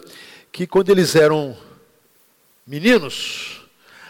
que 0.52 0.68
quando 0.68 0.90
eles 0.90 1.16
eram 1.16 1.58
meninos, 2.66 3.62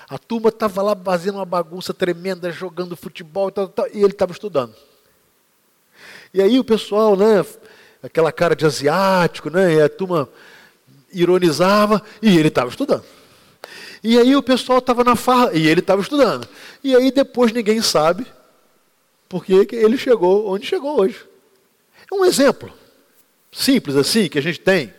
a 0.10 0.18
turma 0.18 0.50
estava 0.50 0.82
lá 0.82 0.96
fazendo 0.96 1.36
uma 1.36 1.46
bagunça 1.46 1.94
tremenda, 1.94 2.52
jogando 2.52 2.96
futebol 2.96 3.50
e, 3.50 3.52
tal, 3.52 3.68
tal, 3.68 3.88
e 3.94 4.00
ele 4.00 4.14
estava 4.14 4.32
estudando. 4.32 4.74
E 6.34 6.42
aí 6.42 6.60
o 6.60 6.64
pessoal, 6.64 7.16
né, 7.16 7.46
aquela 8.02 8.32
cara 8.32 8.56
de 8.56 8.66
asiático, 8.66 9.50
né, 9.50 9.76
e 9.76 9.82
a 9.82 9.90
turma 9.90 10.30
ironizava 11.12 12.02
e 12.22 12.38
ele 12.38 12.48
estava 12.48 12.70
estudando. 12.70 13.04
E 14.04 14.18
aí 14.18 14.36
o 14.36 14.44
pessoal 14.44 14.80
estava 14.80 15.04
na 15.04 15.16
farra, 15.16 15.54
e 15.54 15.68
ele 15.68 15.80
estava 15.80 16.02
estudando. 16.02 16.48
E 16.84 16.96
aí 16.96 17.12
depois 17.12 17.52
ninguém 17.52 17.82
sabe 17.82 18.26
porque 19.28 19.68
ele 19.72 19.98
chegou 19.98 20.50
onde 20.50 20.66
chegou 20.66 21.00
hoje. 21.00 21.26
É 22.12 22.16
um 22.16 22.24
exemplo 22.24 22.74
simples 23.52 23.96
assim 23.96 24.30
que 24.30 24.40
a 24.40 24.42
gente 24.42 24.60
tem. 24.60 24.94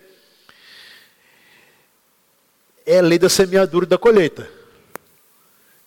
É 2.85 2.99
a 2.99 3.03
lei 3.03 3.19
da 3.19 3.29
semeadura 3.29 3.85
e 3.85 3.89
da 3.89 3.99
colheita. 3.99 4.51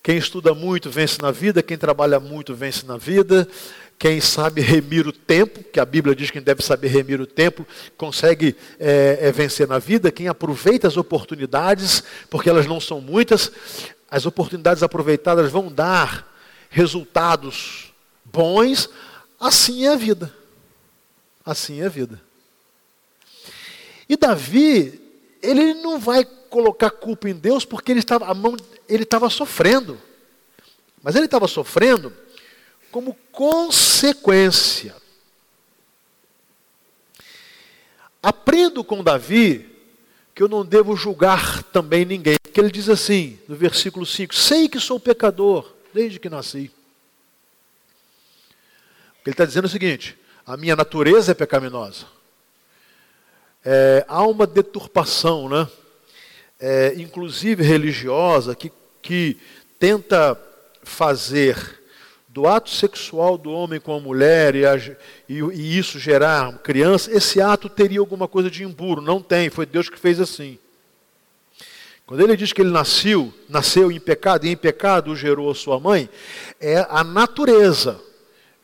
Quem 0.02 0.16
estuda 0.16 0.52
muito 0.52 0.90
vence 0.90 1.20
na 1.22 1.30
vida, 1.30 1.62
quem 1.62 1.78
trabalha 1.78 2.18
muito 2.18 2.54
vence 2.54 2.84
na 2.84 2.96
vida, 2.96 3.46
quem 4.02 4.20
sabe 4.20 4.60
remir 4.60 5.06
o 5.06 5.12
tempo, 5.12 5.62
que 5.62 5.78
a 5.78 5.84
Bíblia 5.84 6.12
diz 6.12 6.26
que 6.26 6.32
quem 6.32 6.42
deve 6.42 6.60
saber 6.60 6.88
remir 6.88 7.20
o 7.20 7.26
tempo, 7.26 7.64
consegue 7.96 8.56
é, 8.80 9.18
é, 9.20 9.30
vencer 9.30 9.68
na 9.68 9.78
vida. 9.78 10.10
Quem 10.10 10.26
aproveita 10.26 10.88
as 10.88 10.96
oportunidades, 10.96 12.02
porque 12.28 12.50
elas 12.50 12.66
não 12.66 12.80
são 12.80 13.00
muitas, 13.00 13.52
as 14.10 14.26
oportunidades 14.26 14.82
aproveitadas 14.82 15.52
vão 15.52 15.70
dar 15.70 16.28
resultados 16.68 17.94
bons. 18.24 18.90
Assim 19.38 19.86
é 19.86 19.92
a 19.92 19.96
vida. 19.96 20.34
Assim 21.46 21.80
é 21.80 21.86
a 21.86 21.88
vida. 21.88 22.20
E 24.08 24.16
Davi, 24.16 25.00
ele 25.40 25.74
não 25.74 26.00
vai 26.00 26.24
colocar 26.24 26.90
culpa 26.90 27.30
em 27.30 27.34
Deus 27.34 27.64
porque 27.64 27.92
ele 27.92 28.00
estava 28.00 28.26
a 28.26 28.34
mão, 28.34 28.56
ele 28.88 29.04
estava 29.04 29.30
sofrendo. 29.30 29.96
Mas 31.00 31.14
ele 31.14 31.26
estava 31.26 31.46
sofrendo 31.46 32.12
como 32.92 33.16
consequência. 33.32 34.94
Aprendo 38.22 38.84
com 38.84 39.02
Davi 39.02 39.68
que 40.34 40.42
eu 40.42 40.48
não 40.48 40.64
devo 40.64 40.94
julgar 40.94 41.62
também 41.64 42.04
ninguém. 42.04 42.36
Porque 42.42 42.60
ele 42.60 42.70
diz 42.70 42.88
assim, 42.88 43.38
no 43.48 43.56
versículo 43.56 44.04
5: 44.04 44.34
Sei 44.34 44.68
que 44.68 44.78
sou 44.78 45.00
pecador 45.00 45.74
desde 45.92 46.20
que 46.20 46.28
nasci. 46.28 46.70
Ele 49.24 49.32
está 49.32 49.44
dizendo 49.44 49.64
o 49.64 49.70
seguinte: 49.70 50.16
a 50.46 50.56
minha 50.56 50.76
natureza 50.76 51.32
é 51.32 51.34
pecaminosa. 51.34 52.06
É, 53.64 54.04
há 54.06 54.22
uma 54.26 54.46
deturpação, 54.46 55.48
né? 55.48 55.68
É, 56.60 56.94
inclusive 56.96 57.64
religiosa, 57.64 58.54
que, 58.54 58.70
que 59.00 59.40
tenta 59.78 60.38
fazer 60.84 61.81
do 62.32 62.48
ato 62.48 62.70
sexual 62.70 63.36
do 63.36 63.52
homem 63.52 63.78
com 63.78 63.94
a 63.94 64.00
mulher 64.00 64.54
e, 64.54 64.64
a, 64.64 64.74
e, 65.28 65.38
e, 65.52 65.78
isso 65.78 65.98
gerar 65.98 66.56
criança, 66.60 67.12
esse 67.12 67.42
ato 67.42 67.68
teria 67.68 68.00
alguma 68.00 68.26
coisa 68.26 68.50
de 68.50 68.64
impuro. 68.64 69.02
Não 69.02 69.20
tem, 69.20 69.50
foi 69.50 69.66
Deus 69.66 69.90
que 69.90 69.98
fez 69.98 70.18
assim. 70.18 70.58
Quando 72.06 72.22
ele 72.22 72.34
diz 72.34 72.50
que 72.50 72.62
ele 72.62 72.70
nasceu, 72.70 73.30
nasceu 73.50 73.92
em 73.92 74.00
pecado 74.00 74.46
e 74.46 74.48
em 74.48 74.56
pecado 74.56 75.14
gerou 75.14 75.50
a 75.50 75.54
sua 75.54 75.78
mãe, 75.78 76.08
é 76.58 76.86
a 76.88 77.04
natureza. 77.04 78.00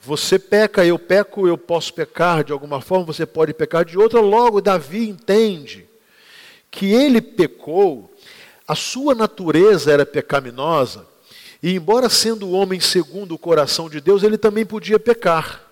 Você 0.00 0.38
peca, 0.38 0.87
eu 0.87 0.98
peco, 0.98 1.46
eu 1.46 1.58
posso 1.58 1.92
pecar 1.92 2.42
de 2.42 2.52
alguma 2.52 2.80
forma, 2.80 3.04
você 3.04 3.26
pode 3.26 3.52
pecar 3.52 3.84
de 3.84 3.98
outra. 3.98 4.18
Logo, 4.18 4.62
Davi 4.62 5.06
entende 5.10 5.87
que 6.70 6.87
ele 6.87 7.20
pecou, 7.20 8.10
a 8.66 8.75
sua 8.75 9.14
natureza 9.14 9.92
era 9.92 10.06
pecaminosa, 10.06 11.06
e 11.62 11.74
embora 11.74 12.08
sendo 12.08 12.46
o 12.46 12.52
homem 12.52 12.80
segundo 12.80 13.34
o 13.34 13.38
coração 13.38 13.90
de 13.90 14.00
Deus, 14.00 14.22
ele 14.22 14.38
também 14.38 14.64
podia 14.64 14.98
pecar. 14.98 15.62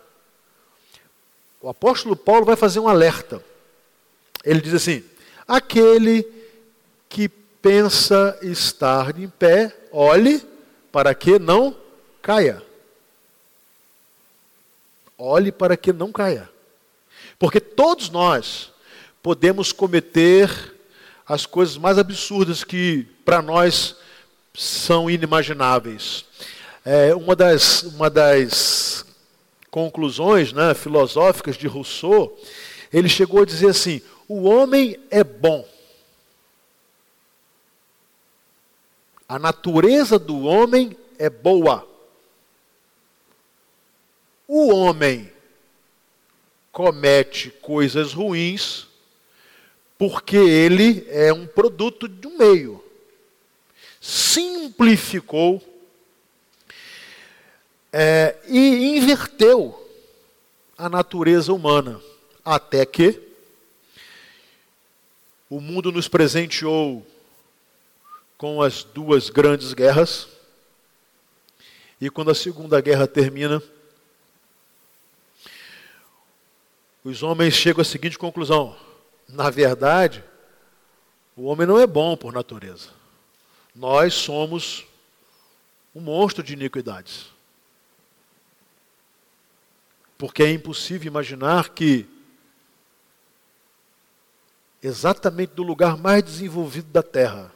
O 1.61 1.69
apóstolo 1.69 2.17
Paulo 2.17 2.45
vai 2.45 2.57
fazer 2.57 2.81
um 2.81 2.89
alerta. 2.89 3.43
Ele 4.45 4.61
diz 4.61 4.75
assim: 4.75 5.05
aquele 5.47 6.27
que 7.09 7.29
pensa 7.29 8.39
estar 8.43 9.19
em 9.19 9.29
pé, 9.29 9.77
olhe 9.93 10.43
para 10.91 11.15
que 11.15 11.39
não 11.39 11.77
caia. 12.21 12.63
Olhe 15.19 15.51
para 15.51 15.77
que 15.77 15.93
não 15.93 16.13
caia. 16.13 16.49
Porque 17.39 17.61
todos 17.61 18.11
nós 18.11 18.73
podemos 19.23 19.73
cometer 19.73 20.75
as 21.27 21.47
coisas 21.47 21.77
mais 21.77 21.99
absurdas 21.99 22.63
que 22.63 23.07
para 23.25 23.43
nós 23.43 23.97
são 24.57 25.11
inimagináveis. 25.11 26.25
É, 26.85 27.15
uma, 27.15 27.37
das, 27.37 27.83
uma 27.83 28.09
das 28.09 29.05
conclusões 29.71 30.53
né, 30.53 30.73
filosóficas 30.73 31.57
de 31.57 31.67
Rousseau, 31.67 32.39
ele 32.93 33.09
chegou 33.09 33.43
a 33.43 33.47
dizer 33.47 33.69
assim: 33.69 34.01
o 34.27 34.45
homem 34.45 34.99
é 35.11 35.23
bom. 35.23 35.69
A 39.29 39.39
natureza 39.39 40.19
do 40.19 40.45
homem 40.45 40.97
é 41.19 41.29
boa. 41.29 41.87
O 44.49 44.73
homem 44.73 45.31
comete 46.71 47.51
coisas 47.51 48.13
ruins 48.13 48.87
porque 49.99 50.37
ele 50.37 51.05
é 51.09 51.33
um 51.33 51.47
produto 51.47 52.07
de 52.07 52.29
um 52.29 52.39
meio 52.39 52.86
simplificou 54.07 55.61
é, 57.93 58.39
e 58.47 58.97
inverteu 58.97 59.85
a 60.79 60.89
natureza 60.89 61.53
humana, 61.53 62.01
até 62.45 62.87
que 62.87 63.21
o 65.51 65.61
mundo 65.61 65.91
nos 65.91 66.07
presenteou 66.07 67.05
com 68.39 68.63
as 68.63 68.85
duas 68.85 69.29
grandes 69.29 69.73
guerras, 69.73 70.29
e 72.01 72.09
quando 72.09 72.31
a 72.31 72.35
Segunda 72.35 72.81
Guerra 72.81 73.09
termina, 73.09 73.61
os 77.03 77.25
homens 77.25 77.55
chegam 77.55 77.81
à 77.81 77.85
seguinte 77.85 78.17
conclusão: 78.17 78.77
na 79.29 79.51
verdade, 79.51 80.23
o 81.35 81.47
homem 81.47 81.67
não 81.67 81.81
é 81.81 81.87
bom 81.89 82.17
por 82.17 82.33
natureza 82.33 82.96
nós 83.77 84.15
somos 84.15 84.87
um 85.95 86.01
monstro 86.01 86.43
de 86.43 86.55
iniquidades. 86.55 87.27
Porque 90.17 90.43
é 90.43 90.51
impossível 90.51 91.07
imaginar 91.07 91.69
que, 91.69 92.09
exatamente 94.83 95.51
do 95.51 95.63
lugar 95.63 95.99
mais 95.99 96.23
desenvolvido 96.23 96.91
da 96.91 97.03
terra, 97.03 97.53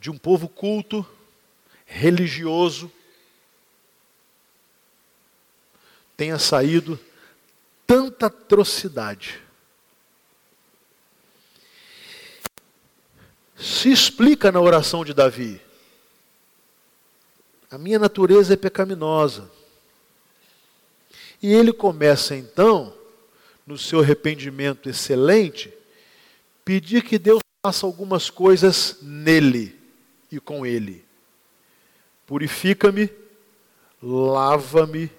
de 0.00 0.08
um 0.08 0.16
povo 0.16 0.48
culto, 0.48 1.04
religioso, 1.84 2.90
tenha 6.16 6.38
saído 6.38 6.98
tanta 7.84 8.26
atrocidade. 8.26 9.42
Se 13.56 13.90
explica 13.90 14.52
na 14.52 14.60
oração 14.60 15.04
de 15.04 15.14
Davi. 15.14 15.60
A 17.70 17.78
minha 17.78 17.98
natureza 17.98 18.54
é 18.54 18.56
pecaminosa. 18.56 19.50
E 21.42 21.52
ele 21.52 21.72
começa 21.72 22.34
então, 22.34 22.94
no 23.66 23.76
seu 23.76 24.00
arrependimento 24.00 24.88
excelente, 24.88 25.72
pedir 26.64 27.02
que 27.02 27.18
Deus 27.18 27.40
faça 27.62 27.86
algumas 27.86 28.30
coisas 28.30 28.98
nele 29.02 29.78
e 30.30 30.38
com 30.38 30.64
ele. 30.64 31.04
Purifica-me, 32.26 33.10
lava-me 34.02 35.10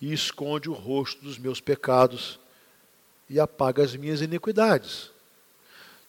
e 0.00 0.12
esconde 0.12 0.68
o 0.68 0.72
rosto 0.72 1.22
dos 1.22 1.38
meus 1.38 1.60
pecados 1.60 2.40
e 3.28 3.38
apaga 3.38 3.82
as 3.82 3.94
minhas 3.94 4.20
iniquidades. 4.20 5.09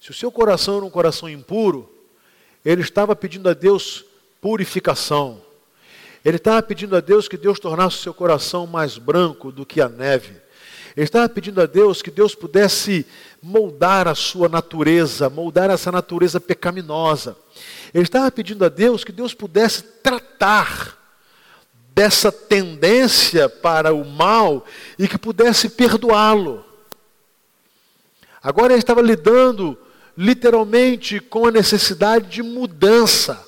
Se 0.01 0.09
o 0.09 0.13
seu 0.15 0.31
coração 0.31 0.77
era 0.77 0.85
um 0.85 0.89
coração 0.89 1.29
impuro, 1.29 1.87
ele 2.65 2.81
estava 2.81 3.15
pedindo 3.15 3.47
a 3.47 3.53
Deus 3.53 4.03
purificação. 4.41 5.39
Ele 6.25 6.37
estava 6.37 6.59
pedindo 6.63 6.95
a 6.95 6.99
Deus 6.99 7.27
que 7.27 7.37
Deus 7.37 7.59
tornasse 7.59 7.97
o 7.97 8.01
seu 8.01 8.13
coração 8.13 8.65
mais 8.65 8.97
branco 8.97 9.51
do 9.51 9.63
que 9.63 9.79
a 9.79 9.87
neve. 9.87 10.41
Ele 10.97 11.03
estava 11.03 11.29
pedindo 11.29 11.61
a 11.61 11.67
Deus 11.67 12.01
que 12.01 12.09
Deus 12.09 12.33
pudesse 12.33 13.05
moldar 13.43 14.07
a 14.07 14.15
sua 14.15 14.49
natureza, 14.49 15.29
moldar 15.29 15.69
essa 15.69 15.91
natureza 15.91 16.39
pecaminosa. 16.39 17.37
Ele 17.93 18.03
estava 18.03 18.31
pedindo 18.31 18.65
a 18.65 18.69
Deus 18.69 19.03
que 19.03 19.11
Deus 19.11 19.35
pudesse 19.35 19.83
tratar 19.83 20.97
dessa 21.93 22.31
tendência 22.31 23.47
para 23.47 23.93
o 23.93 24.03
mal 24.03 24.65
e 24.97 25.07
que 25.07 25.17
pudesse 25.17 25.69
perdoá-lo. 25.69 26.65
Agora 28.41 28.73
ele 28.73 28.79
estava 28.79 29.01
lidando 29.01 29.77
literalmente 30.21 31.19
com 31.19 31.47
a 31.47 31.51
necessidade 31.51 32.29
de 32.29 32.43
mudança. 32.43 33.43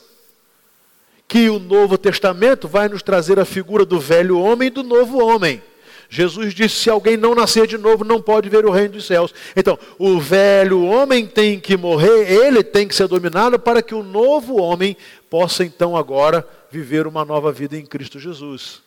Que 1.28 1.48
o 1.48 1.60
Novo 1.60 2.00
Testamento 2.00 2.68
vai 2.68 2.90
nos 2.90 3.04
trazer 3.04 3.40
a 3.40 3.46
figura 3.46 3.86
do 3.86 4.00
velho 4.00 4.40
homem 4.40 4.68
e 4.68 4.72
do 4.72 4.82
novo 4.82 5.24
homem. 5.24 5.62
Jesus 6.10 6.54
disse: 6.54 6.76
se 6.76 6.90
alguém 6.90 7.16
não 7.16 7.36
nascer 7.36 7.68
de 7.68 7.78
novo, 7.78 8.04
não 8.04 8.22
pode 8.22 8.50
ver 8.50 8.66
o 8.66 8.72
reino 8.72 8.94
dos 8.94 9.06
céus. 9.06 9.34
Então, 9.56 9.78
o 9.98 10.20
velho 10.20 10.84
homem 10.84 11.28
tem 11.28 11.60
que 11.60 11.78
morrer, 11.78 12.32
ele 12.32 12.64
tem 12.64 12.88
que 12.88 12.96
ser 12.96 13.08
dominado 13.08 13.60
para 13.60 13.82
que 13.82 13.96
o 13.96 14.04
novo 14.04 14.56
homem 14.56 14.98
possa 15.30 15.64
então 15.64 15.96
agora 15.96 16.48
viver 16.72 17.08
uma 17.08 17.24
nova 17.24 17.52
vida 17.52 17.78
em 17.78 17.86
Cristo 17.86 18.20
Jesus. 18.20 18.82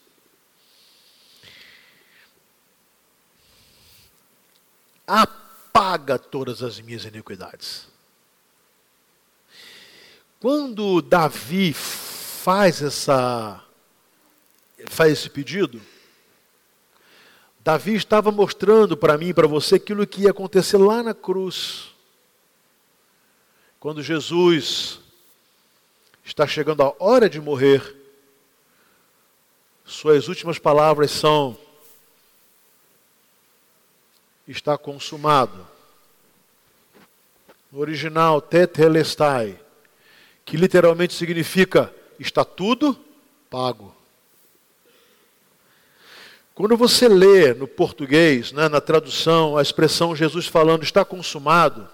A 5.07 5.27
paga 5.77 6.19
todas 6.19 6.62
as 6.62 6.81
minhas 6.81 7.05
iniquidades. 7.05 7.87
Quando 10.41 11.03
Davi 11.03 11.75
faz 11.75 12.81
essa 12.81 13.62
faz 14.87 15.12
esse 15.12 15.29
pedido, 15.29 15.79
Davi 17.61 17.95
estava 17.95 18.33
mostrando 18.33 18.97
para 18.97 19.19
mim 19.19 19.29
e 19.29 19.35
para 19.35 19.47
você 19.47 19.75
aquilo 19.75 20.07
que 20.07 20.23
ia 20.23 20.31
acontecer 20.31 20.79
lá 20.79 21.03
na 21.03 21.12
cruz. 21.12 21.89
Quando 23.79 24.03
Jesus 24.03 24.99
está 26.25 26.47
chegando 26.47 26.83
a 26.85 26.95
hora 26.99 27.29
de 27.29 27.39
morrer, 27.39 27.95
suas 29.85 30.27
últimas 30.27 30.59
palavras 30.59 31.11
são: 31.11 31.59
está 34.46 34.78
consumado. 34.78 35.66
No 37.70 37.80
original, 37.80 38.40
tetelestai, 38.40 39.59
que 40.44 40.56
literalmente 40.56 41.14
significa 41.14 41.92
está 42.18 42.44
tudo 42.44 42.98
pago. 43.50 43.94
Quando 46.54 46.76
você 46.76 47.06
lê 47.06 47.52
no 47.52 47.68
português, 47.68 48.50
né, 48.52 48.68
na 48.68 48.80
tradução, 48.80 49.59
a 49.59 49.62
expressão 49.62 50.16
Jesus 50.16 50.46
falando 50.46 50.85
está 50.85 51.04
consumado, 51.04 51.87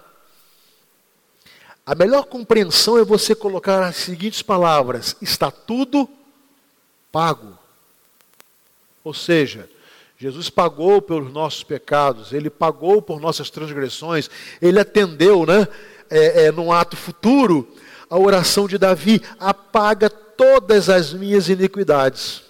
a 1.85 1.93
melhor 1.93 2.23
compreensão 2.25 2.97
é 2.97 3.03
você 3.03 3.35
colocar 3.35 3.85
as 3.85 3.97
seguintes 3.97 4.41
palavras: 4.41 5.17
está 5.21 5.51
tudo 5.51 6.09
pago. 7.11 7.59
Ou 9.03 9.13
seja, 9.13 9.69
Jesus 10.17 10.49
pagou 10.49 11.01
pelos 11.01 11.31
nossos 11.31 11.63
pecados, 11.63 12.31
Ele 12.31 12.49
pagou 12.49 13.01
por 13.01 13.19
nossas 13.19 13.49
transgressões, 13.49 14.29
Ele 14.61 14.79
atendeu, 14.79 15.45
né, 15.45 15.67
é, 16.09 16.45
é, 16.45 16.51
num 16.51 16.71
ato 16.71 16.95
futuro, 16.95 17.67
a 18.09 18.17
oração 18.17 18.67
de 18.67 18.77
Davi: 18.77 19.21
apaga 19.39 20.09
todas 20.09 20.89
as 20.89 21.13
minhas 21.13 21.49
iniquidades. 21.49 22.43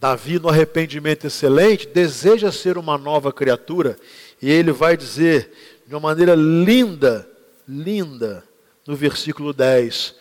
Davi, 0.00 0.38
no 0.38 0.48
arrependimento 0.48 1.26
excelente, 1.26 1.86
deseja 1.86 2.50
ser 2.50 2.78
uma 2.78 2.96
nova 2.96 3.32
criatura, 3.32 3.98
e 4.40 4.50
ele 4.50 4.72
vai 4.72 4.96
dizer 4.96 5.52
de 5.86 5.94
uma 5.94 6.00
maneira 6.00 6.34
linda, 6.34 7.28
linda, 7.68 8.44
no 8.86 8.94
versículo 8.96 9.52
10: 9.52 10.14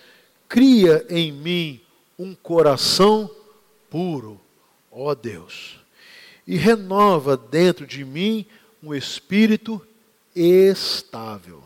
Cria 0.47 1.05
em 1.09 1.31
mim 1.31 1.81
um 2.17 2.35
coração 2.35 3.29
puro, 3.89 4.39
ó 4.91 5.13
Deus, 5.13 5.79
e 6.45 6.55
renova 6.55 7.35
dentro 7.37 7.85
de 7.85 8.03
mim 8.03 8.45
um 8.81 8.93
espírito 8.93 9.85
estável. 10.35 11.63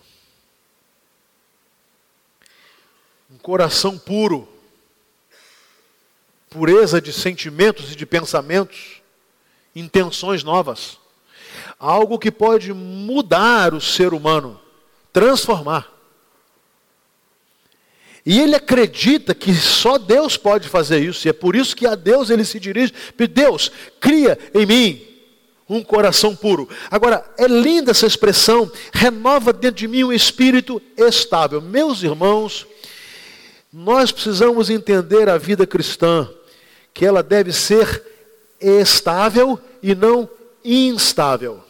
Um 3.31 3.37
coração 3.37 3.97
puro, 3.97 4.47
pureza 6.49 7.01
de 7.01 7.11
sentimentos 7.11 7.91
e 7.91 7.95
de 7.95 8.05
pensamentos, 8.05 9.01
intenções 9.75 10.43
novas. 10.43 10.99
Algo 11.79 12.19
que 12.19 12.31
pode 12.31 12.73
mudar 12.73 13.73
o 13.73 13.81
ser 13.81 14.13
humano, 14.13 14.59
transformar. 15.11 15.91
E 18.25 18.39
ele 18.39 18.55
acredita 18.55 19.35
que 19.35 19.53
só 19.53 19.97
Deus 19.97 20.37
pode 20.37 20.69
fazer 20.69 20.99
isso, 20.99 21.27
e 21.27 21.29
é 21.29 21.33
por 21.33 21.55
isso 21.55 21.75
que 21.75 21.85
a 21.85 21.95
Deus 21.95 22.29
ele 22.29 22.45
se 22.45 22.59
dirige: 22.59 22.93
Deus, 23.31 23.71
cria 23.99 24.37
em 24.53 24.65
mim 24.65 25.01
um 25.67 25.83
coração 25.83 26.35
puro. 26.35 26.69
Agora, 26.89 27.25
é 27.37 27.47
linda 27.47 27.91
essa 27.91 28.05
expressão, 28.05 28.71
renova 28.93 29.51
dentro 29.51 29.77
de 29.77 29.87
mim 29.87 30.03
um 30.03 30.13
espírito 30.13 30.81
estável. 30.97 31.61
Meus 31.61 32.03
irmãos, 32.03 32.65
nós 33.71 34.11
precisamos 34.11 34.69
entender 34.69 35.27
a 35.27 35.37
vida 35.37 35.65
cristã, 35.65 36.29
que 36.93 37.05
ela 37.05 37.23
deve 37.23 37.51
ser 37.51 38.03
estável 38.61 39.59
e 39.81 39.95
não 39.95 40.29
instável. 40.63 41.63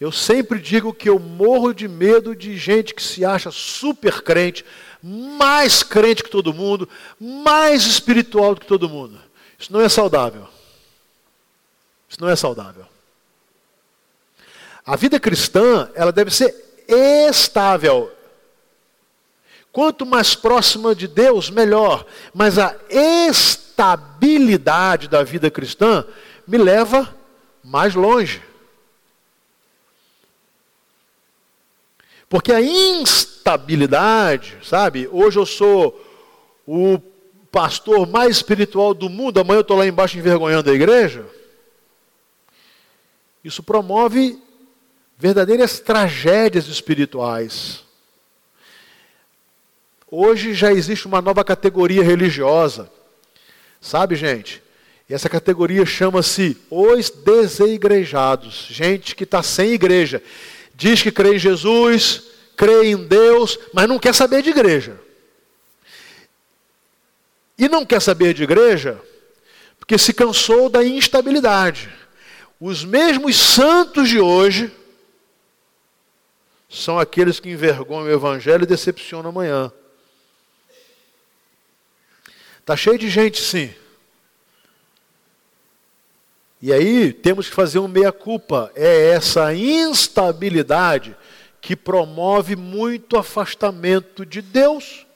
Eu 0.00 0.10
sempre 0.10 0.58
digo 0.58 0.94
que 0.94 1.08
eu 1.08 1.18
morro 1.18 1.74
de 1.74 1.86
medo 1.86 2.34
de 2.34 2.56
gente 2.56 2.94
que 2.94 3.02
se 3.02 3.24
acha 3.24 3.50
super 3.50 4.22
crente, 4.22 4.64
mais 5.02 5.82
crente 5.82 6.22
que 6.22 6.30
todo 6.30 6.54
mundo, 6.54 6.88
mais 7.18 7.84
espiritual 7.84 8.54
do 8.54 8.60
que 8.60 8.66
todo 8.66 8.88
mundo. 8.88 9.20
Isso 9.58 9.72
não 9.72 9.80
é 9.80 9.88
saudável. 9.88 10.46
Isso 12.08 12.20
não 12.20 12.28
é 12.28 12.36
saudável. 12.36 12.86
A 14.84 14.96
vida 14.96 15.20
cristã, 15.20 15.90
ela 15.94 16.10
deve 16.10 16.30
ser 16.30 16.54
estável. 16.88 18.12
Quanto 19.72 20.04
mais 20.04 20.34
próxima 20.34 20.94
de 20.94 21.06
Deus, 21.06 21.48
melhor. 21.48 22.04
Mas 22.34 22.58
a 22.58 22.76
estabilidade 22.90 25.08
da 25.08 25.22
vida 25.22 25.50
cristã 25.50 26.04
me 26.46 26.58
leva 26.58 27.14
mais 27.62 27.94
longe. 27.94 28.42
Porque 32.28 32.52
a 32.52 32.60
instabilidade, 32.60 33.29
sabe? 34.62 35.08
Hoje 35.10 35.38
eu 35.38 35.46
sou 35.46 36.00
o 36.66 36.98
pastor 37.50 38.06
mais 38.06 38.36
espiritual 38.36 38.94
do 38.94 39.08
mundo, 39.08 39.40
amanhã 39.40 39.58
eu 39.58 39.62
estou 39.62 39.76
lá 39.76 39.86
embaixo 39.86 40.18
envergonhando 40.18 40.70
a 40.70 40.74
igreja. 40.74 41.26
Isso 43.42 43.62
promove 43.62 44.38
verdadeiras 45.18 45.80
tragédias 45.80 46.66
espirituais. 46.68 47.82
Hoje 50.10 50.54
já 50.54 50.72
existe 50.72 51.06
uma 51.06 51.20
nova 51.20 51.44
categoria 51.44 52.02
religiosa. 52.02 52.90
Sabe, 53.80 54.16
gente? 54.16 54.62
E 55.08 55.14
essa 55.14 55.28
categoria 55.28 55.84
chama-se 55.86 56.56
os 56.70 57.10
desigrejados. 57.10 58.66
Gente 58.70 59.16
que 59.16 59.24
está 59.24 59.42
sem 59.42 59.72
igreja 59.72 60.22
diz 60.74 61.02
que 61.02 61.12
crê 61.12 61.34
em 61.34 61.38
Jesus, 61.38 62.29
crê 62.60 62.90
em 62.90 62.96
Deus, 63.06 63.58
mas 63.72 63.88
não 63.88 63.98
quer 63.98 64.14
saber 64.14 64.42
de 64.42 64.50
igreja. 64.50 65.00
E 67.56 67.70
não 67.70 67.86
quer 67.86 68.02
saber 68.02 68.34
de 68.34 68.42
igreja 68.42 69.00
porque 69.78 69.96
se 69.96 70.12
cansou 70.12 70.68
da 70.68 70.84
instabilidade. 70.84 71.90
Os 72.60 72.84
mesmos 72.84 73.34
santos 73.34 74.10
de 74.10 74.20
hoje 74.20 74.70
são 76.68 76.98
aqueles 76.98 77.40
que 77.40 77.48
envergonham 77.48 78.04
o 78.04 78.12
evangelho 78.12 78.64
e 78.64 78.66
decepcionam 78.66 79.30
amanhã. 79.30 79.72
Está 82.58 82.76
cheio 82.76 82.98
de 82.98 83.08
gente, 83.08 83.40
sim, 83.40 83.74
e 86.62 86.74
aí 86.74 87.12
temos 87.12 87.48
que 87.48 87.54
fazer 87.54 87.78
um 87.78 87.88
meia-culpa. 87.88 88.70
É 88.74 89.12
essa 89.12 89.54
instabilidade 89.54 91.16
que 91.60 91.76
promove 91.76 92.56
muito 92.56 93.18
afastamento 93.18 94.24
de 94.24 94.40
Deus, 94.40 95.06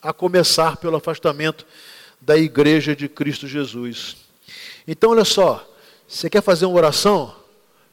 a 0.00 0.12
começar 0.12 0.76
pelo 0.78 0.96
afastamento 0.96 1.64
da 2.20 2.36
igreja 2.36 2.94
de 2.94 3.08
Cristo 3.08 3.46
Jesus. 3.46 4.16
Então, 4.86 5.10
olha 5.10 5.24
só, 5.24 5.68
você 6.08 6.28
quer 6.28 6.42
fazer 6.42 6.66
uma 6.66 6.76
oração? 6.76 7.34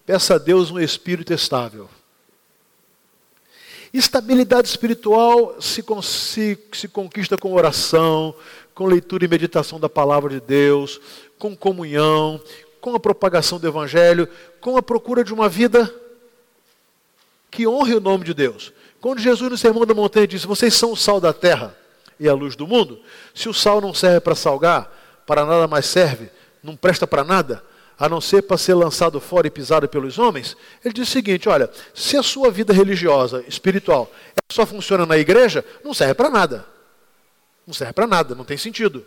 Peça 0.06 0.36
a 0.36 0.38
Deus 0.40 0.72
um 0.72 0.80
espírito 0.80 1.32
estável. 1.32 1.88
Estabilidade 3.94 4.68
espiritual 4.68 5.62
se, 5.62 5.84
se, 6.04 6.60
se 6.74 6.88
conquista 6.88 7.38
com 7.38 7.54
oração, 7.54 8.36
com 8.74 8.86
leitura 8.86 9.26
e 9.26 9.28
meditação 9.28 9.80
da 9.80 9.90
palavra 9.90 10.32
de 10.32 10.40
Deus, 10.40 11.00
com 11.38 11.56
comunhão, 11.56 12.42
com 12.82 12.96
a 12.96 13.00
propagação 13.00 13.60
do 13.60 13.68
Evangelho, 13.68 14.28
com 14.62 14.78
a 14.78 14.82
procura 14.82 15.24
de 15.24 15.34
uma 15.34 15.50
vida 15.50 15.94
que 17.50 17.68
honre 17.68 17.96
o 17.96 18.00
nome 18.00 18.24
de 18.24 18.34
Deus. 18.34 18.72
Quando 19.02 19.20
Jesus 19.20 19.50
no 19.50 19.58
Sermão 19.58 19.86
da 19.86 19.94
Montanha 19.94 20.28
disse: 20.28 20.48
Vocês 20.48 20.74
são 20.74 20.92
o 20.92 20.98
sal 20.98 21.20
da 21.20 21.34
terra 21.34 21.76
e 22.20 22.28
a 22.28 22.34
luz 22.34 22.56
do 22.56 22.68
mundo, 22.68 23.00
se 23.34 23.48
o 23.48 23.54
sal 23.54 23.80
não 23.80 23.94
serve 23.94 24.20
para 24.20 24.36
salgar, 24.36 24.92
para 25.26 25.46
nada 25.46 25.68
mais 25.68 25.86
serve, 25.86 26.30
não 26.62 26.76
presta 26.76 27.08
para 27.08 27.24
nada, 27.24 27.64
a 27.98 28.10
não 28.10 28.20
ser 28.20 28.42
para 28.44 28.58
ser 28.58 28.74
lançado 28.74 29.20
fora 29.20 29.48
e 29.48 29.50
pisado 29.50 29.88
pelos 29.88 30.18
homens, 30.18 30.56
ele 30.84 30.94
diz 30.94 31.08
o 31.08 31.12
seguinte: 31.12 31.48
olha, 31.48 31.70
se 31.94 32.18
a 32.18 32.24
sua 32.24 32.52
vida 32.52 32.74
religiosa, 32.74 33.44
espiritual, 33.48 34.12
só 34.52 34.66
funciona 34.66 35.06
na 35.06 35.18
igreja, 35.18 35.64
não 35.84 35.94
serve 35.94 36.14
para 36.14 36.30
nada. 36.30 36.66
Não 37.66 37.74
serve 37.74 37.94
para 37.94 38.08
nada, 38.08 38.34
não 38.34 38.44
tem 38.44 38.58
sentido. 38.58 39.06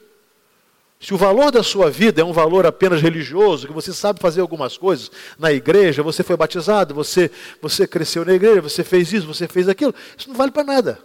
Se 1.03 1.13
o 1.13 1.17
valor 1.17 1.51
da 1.51 1.65
sua 1.65 1.91
vida 1.91 2.21
é 2.21 2.25
um 2.25 2.33
valor 2.33 2.65
apenas 2.65 3.03
religioso, 3.03 3.67
que 3.67 3.73
você 3.73 3.93
sabe 3.93 4.21
fazer 4.21 4.41
algumas 4.41 4.77
coisas 4.77 5.11
na 5.37 5.51
igreja, 5.51 6.01
você 6.01 6.23
foi 6.23 6.37
batizado, 6.37 6.95
você, 6.95 7.29
você 7.61 7.89
cresceu 7.89 8.25
na 8.25 8.33
igreja, 8.33 8.61
você 8.61 8.85
fez 8.85 9.13
isso, 9.13 9.27
você 9.27 9.49
fez 9.49 9.69
aquilo, 9.69 9.93
isso 10.17 10.29
não 10.29 10.37
vale 10.37 10.53
para 10.53 10.63
nada. 10.63 11.01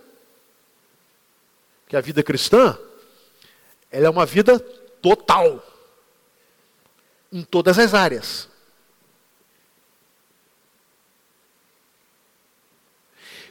Porque 1.82 1.98
a 1.98 2.02
vida 2.02 2.22
cristã, 2.22 2.78
ela 3.90 4.06
é 4.06 4.10
uma 4.10 4.24
vida 4.24 4.60
total, 5.02 5.66
em 7.34 7.42
todas 7.42 7.80
as 7.80 7.96
áreas. 7.96 8.48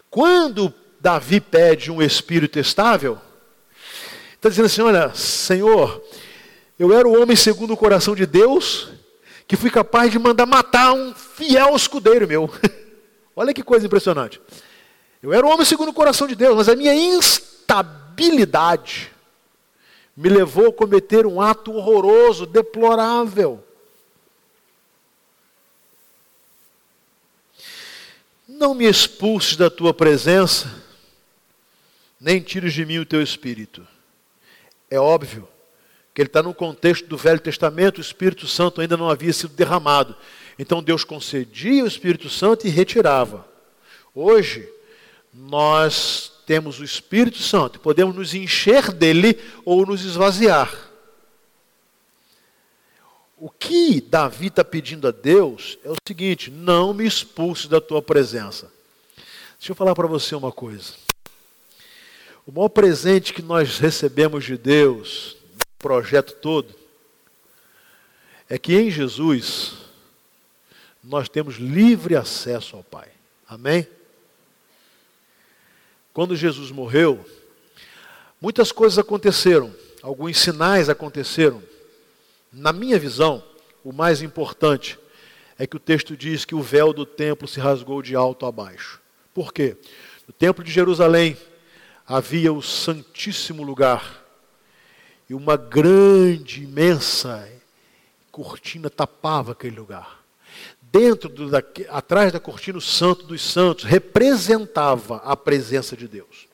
Quando 0.09 0.73
Davi 1.01 1.41
pede 1.41 1.91
um 1.91 2.01
espírito 2.01 2.57
estável, 2.61 3.21
está 4.35 4.49
dizendo 4.49 4.67
assim: 4.67 4.83
olha, 4.83 5.13
Senhor, 5.13 6.03
eu 6.79 6.93
era 6.93 7.09
o 7.09 7.21
homem 7.21 7.37
segundo 7.37 7.73
o 7.73 7.77
coração 7.77 8.15
de 8.15 8.27
Deus, 8.27 8.91
que 9.49 9.57
fui 9.57 9.71
capaz 9.71 10.13
de 10.13 10.19
mandar 10.19 10.45
matar 10.45 10.93
um 10.93 11.15
fiel 11.15 11.75
escudeiro 11.75 12.29
meu. 12.29 12.51
Olha 13.35 13.55
que 13.55 13.63
coisa 13.63 13.87
impressionante. 13.87 14.41
Eu 15.23 15.33
era 15.33 15.47
o 15.47 15.49
homem 15.49 15.65
segundo 15.65 15.89
o 15.89 15.95
coração 15.95 16.27
de 16.27 16.35
Deus, 16.35 16.55
mas 16.55 16.69
a 16.69 16.77
minha 16.77 16.95
instabilidade 16.95 19.11
me 20.15 20.29
levou 20.29 20.69
a 20.69 20.73
cometer 20.73 21.27
um 21.27 21.41
ato 21.41 21.73
horroroso, 21.73 22.45
deplorável. 22.45 23.65
Não 28.47 28.75
me 28.75 28.87
expulses 28.87 29.57
da 29.57 29.71
tua 29.71 29.95
presença, 29.95 30.71
nem 32.21 32.41
tires 32.41 32.75
de 32.75 32.85
mim 32.85 32.99
o 32.99 33.07
teu 33.07 33.23
espírito. 33.23 33.87
É 34.91 35.01
óbvio 35.01 35.49
que 36.17 36.23
ele 36.23 36.31
está 36.31 36.43
no 36.43 36.55
contexto 36.55 37.07
do 37.07 37.17
Velho 37.19 37.39
Testamento, 37.39 37.99
o 37.99 38.01
Espírito 38.01 38.47
Santo 38.47 38.81
ainda 38.81 38.97
não 38.97 39.11
havia 39.11 39.35
sido 39.35 39.53
derramado. 39.53 40.17
Então 40.59 40.83
Deus 40.83 41.05
concedia 41.05 41.85
o 41.85 41.87
Espírito 41.87 42.31
Santo 42.31 42.67
e 42.67 42.71
retirava. 42.71 43.47
Hoje, 44.15 44.67
nós 45.31 46.33
temos 46.47 46.81
o 46.81 46.85
Espírito 46.85 47.37
Santo, 47.37 47.79
podemos 47.81 48.17
nos 48.17 48.33
encher 48.33 48.93
dele 48.93 49.39
ou 49.63 49.85
nos 49.85 50.07
esvaziar. 50.07 50.75
O 53.37 53.51
que 53.51 54.01
Davi 54.01 54.47
está 54.47 54.65
pedindo 54.65 55.07
a 55.07 55.11
Deus 55.11 55.79
é 55.85 55.91
o 55.91 55.97
seguinte: 56.09 56.51
não 56.51 56.95
me 56.95 57.07
expulse 57.07 57.69
da 57.69 57.79
tua 57.79 58.01
presença. 58.01 58.73
Deixa 59.59 59.73
eu 59.73 59.77
falar 59.77 59.95
para 59.95 60.07
você 60.07 60.35
uma 60.35 60.51
coisa. 60.51 60.95
O 62.47 62.53
maior 62.53 62.71
presente 62.71 63.35
que 63.35 63.43
nós 63.43 63.79
recebemos 63.79 64.47
de 64.47 64.57
Deus, 64.57 65.36
projeto 65.87 66.33
todo, 66.33 66.75
é 68.49 68.59
que 68.59 68.75
em 68.75 68.91
Jesus 68.91 69.75
nós 71.01 71.29
temos 71.29 71.59
livre 71.59 72.17
acesso 72.17 72.75
ao 72.75 72.83
Pai. 72.83 73.09
Amém? 73.49 73.87
Quando 76.13 76.35
Jesus 76.35 76.73
morreu, 76.73 77.25
muitas 78.41 78.73
coisas 78.73 78.99
aconteceram, 78.99 79.73
alguns 80.03 80.41
sinais 80.41 80.89
aconteceram. 80.89 81.63
Na 82.53 82.73
minha 82.73 82.99
visão, 82.99 83.41
o 83.85 83.93
mais 83.93 84.23
importante 84.23 84.99
é 85.57 85.69
que 85.69 85.77
o 85.77 85.81
texto 85.81 86.17
diz 86.17 86.45
que 86.45 86.57
o 86.57 86.63
véu 86.63 86.93
do 86.93 87.07
templo 87.07 87.47
se 87.47 87.61
rasgou 87.61 88.03
de 88.03 88.17
alto 88.17 88.45
a 88.45 88.51
baixo. 88.51 89.01
Por 89.33 89.53
quê? 89.53 89.77
No 90.27 90.35
templo 90.35 90.65
de 90.65 90.73
Jerusalém 90.73 91.37
havia 92.05 92.53
o 92.53 92.61
Santíssimo 92.61 93.63
Lugar 93.63 94.26
e 95.29 95.35
uma 95.35 95.57
grande, 95.57 96.65
imensa 96.65 97.49
cortina 98.31 98.91
tapava 98.91 99.53
aquele 99.53 99.77
lugar 99.77 100.27
dentro 100.97 101.29
do, 101.29 101.51
da, 101.51 101.63
atrás 101.91 102.33
da 102.33 102.41
cortina 102.41 102.79
o 102.79 102.81
santo 102.81 103.25
dos 103.25 103.43
santos 103.43 103.85
representava 103.85 105.17
a 105.19 105.37
presença 105.37 105.95
de 105.95 106.09
Deus. 106.09 106.47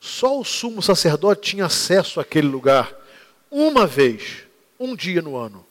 Só 0.00 0.40
o 0.40 0.44
sumo 0.44 0.82
sacerdote 0.82 1.50
tinha 1.50 1.66
acesso 1.66 2.18
àquele 2.18 2.48
lugar 2.48 2.92
uma 3.48 3.86
vez, 3.86 4.44
um 4.80 4.96
dia 4.96 5.22
no 5.22 5.36
ano, 5.36 5.64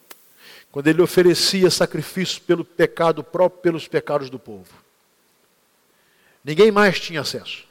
quando 0.71 0.87
ele 0.87 1.01
oferecia 1.01 1.69
sacrifício 1.69 2.41
pelo 2.41 2.63
pecado 2.63 3.21
próprio, 3.23 3.61
pelos 3.61 3.87
pecados 3.89 4.29
do 4.29 4.39
povo. 4.39 4.71
Ninguém 6.45 6.71
mais 6.71 6.99
tinha 6.99 7.21
acesso. 7.21 7.66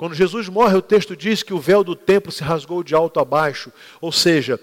Quando 0.00 0.14
Jesus 0.14 0.48
morre, 0.48 0.78
o 0.78 0.80
texto 0.80 1.14
diz 1.14 1.42
que 1.42 1.52
o 1.52 1.60
véu 1.60 1.84
do 1.84 1.94
templo 1.94 2.32
se 2.32 2.42
rasgou 2.42 2.82
de 2.82 2.94
alto 2.94 3.20
a 3.20 3.24
baixo, 3.24 3.70
ou 4.00 4.10
seja, 4.10 4.58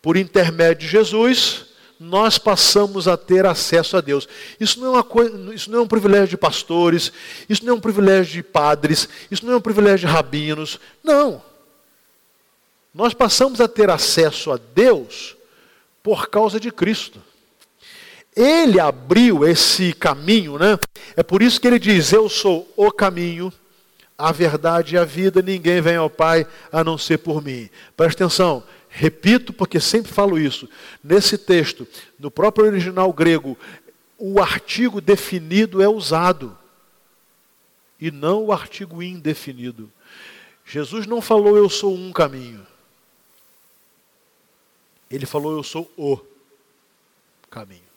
por 0.00 0.16
intermédio 0.16 0.86
de 0.86 0.86
Jesus, 0.86 1.66
nós 1.98 2.38
passamos 2.38 3.08
a 3.08 3.16
ter 3.16 3.44
acesso 3.44 3.96
a 3.96 4.00
Deus. 4.00 4.28
Isso 4.60 4.78
não, 4.78 4.86
é 4.86 4.90
uma 4.90 5.02
coisa, 5.02 5.52
isso 5.52 5.68
não 5.68 5.80
é 5.80 5.82
um 5.82 5.88
privilégio 5.88 6.28
de 6.28 6.36
pastores, 6.36 7.10
isso 7.48 7.64
não 7.64 7.72
é 7.72 7.76
um 7.76 7.80
privilégio 7.80 8.34
de 8.34 8.42
padres, 8.44 9.08
isso 9.28 9.44
não 9.44 9.54
é 9.54 9.56
um 9.56 9.60
privilégio 9.60 10.06
de 10.06 10.14
rabinos. 10.14 10.78
Não. 11.02 11.42
Nós 12.94 13.12
passamos 13.12 13.60
a 13.60 13.66
ter 13.66 13.90
acesso 13.90 14.52
a 14.52 14.60
Deus 14.76 15.36
por 16.04 16.28
causa 16.28 16.60
de 16.60 16.70
Cristo. 16.70 17.20
Ele 18.36 18.78
abriu 18.78 19.44
esse 19.44 19.92
caminho, 19.92 20.56
né? 20.56 20.78
É 21.16 21.24
por 21.24 21.42
isso 21.42 21.60
que 21.60 21.66
ele 21.66 21.80
diz: 21.80 22.12
Eu 22.12 22.28
sou 22.28 22.72
o 22.76 22.92
caminho, 22.92 23.52
a 24.18 24.32
verdade 24.32 24.96
e 24.96 24.98
a 24.98 25.04
vida, 25.04 25.40
ninguém 25.40 25.80
vem 25.80 25.96
ao 25.96 26.10
Pai 26.10 26.46
a 26.72 26.82
não 26.82 26.98
ser 26.98 27.18
por 27.18 27.40
mim. 27.42 27.70
Presta 27.96 28.24
atenção, 28.24 28.64
Repito, 28.88 29.52
porque 29.52 29.78
sempre 29.78 30.12
falo 30.12 30.38
isso. 30.38 30.68
Nesse 31.04 31.36
texto, 31.36 31.86
no 32.18 32.30
próprio 32.30 32.66
original 32.66 33.12
grego, 33.12 33.56
o 34.16 34.40
artigo 34.40 35.00
definido 35.00 35.82
é 35.82 35.88
usado 35.88 36.56
e 38.00 38.10
não 38.10 38.46
o 38.46 38.52
artigo 38.52 39.02
indefinido. 39.02 39.90
Jesus 40.64 41.06
não 41.06 41.20
falou 41.20 41.56
eu 41.56 41.68
sou 41.68 41.94
um 41.94 42.12
caminho. 42.12 42.66
Ele 45.10 45.26
falou 45.26 45.56
eu 45.56 45.62
sou 45.62 45.90
o 45.96 46.18
caminho. 47.50 47.87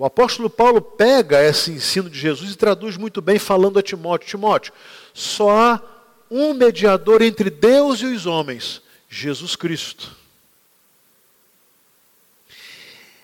O 0.00 0.06
apóstolo 0.06 0.48
Paulo 0.48 0.80
pega 0.80 1.44
esse 1.44 1.72
ensino 1.72 2.08
de 2.08 2.18
Jesus 2.18 2.52
e 2.52 2.56
traduz 2.56 2.96
muito 2.96 3.20
bem, 3.20 3.38
falando 3.38 3.78
a 3.78 3.82
Timóteo: 3.82 4.30
Timóteo, 4.30 4.72
só 5.12 5.50
há 5.50 5.82
um 6.30 6.54
mediador 6.54 7.20
entre 7.20 7.50
Deus 7.50 8.00
e 8.00 8.06
os 8.06 8.24
homens, 8.24 8.80
Jesus 9.10 9.56
Cristo. 9.56 10.16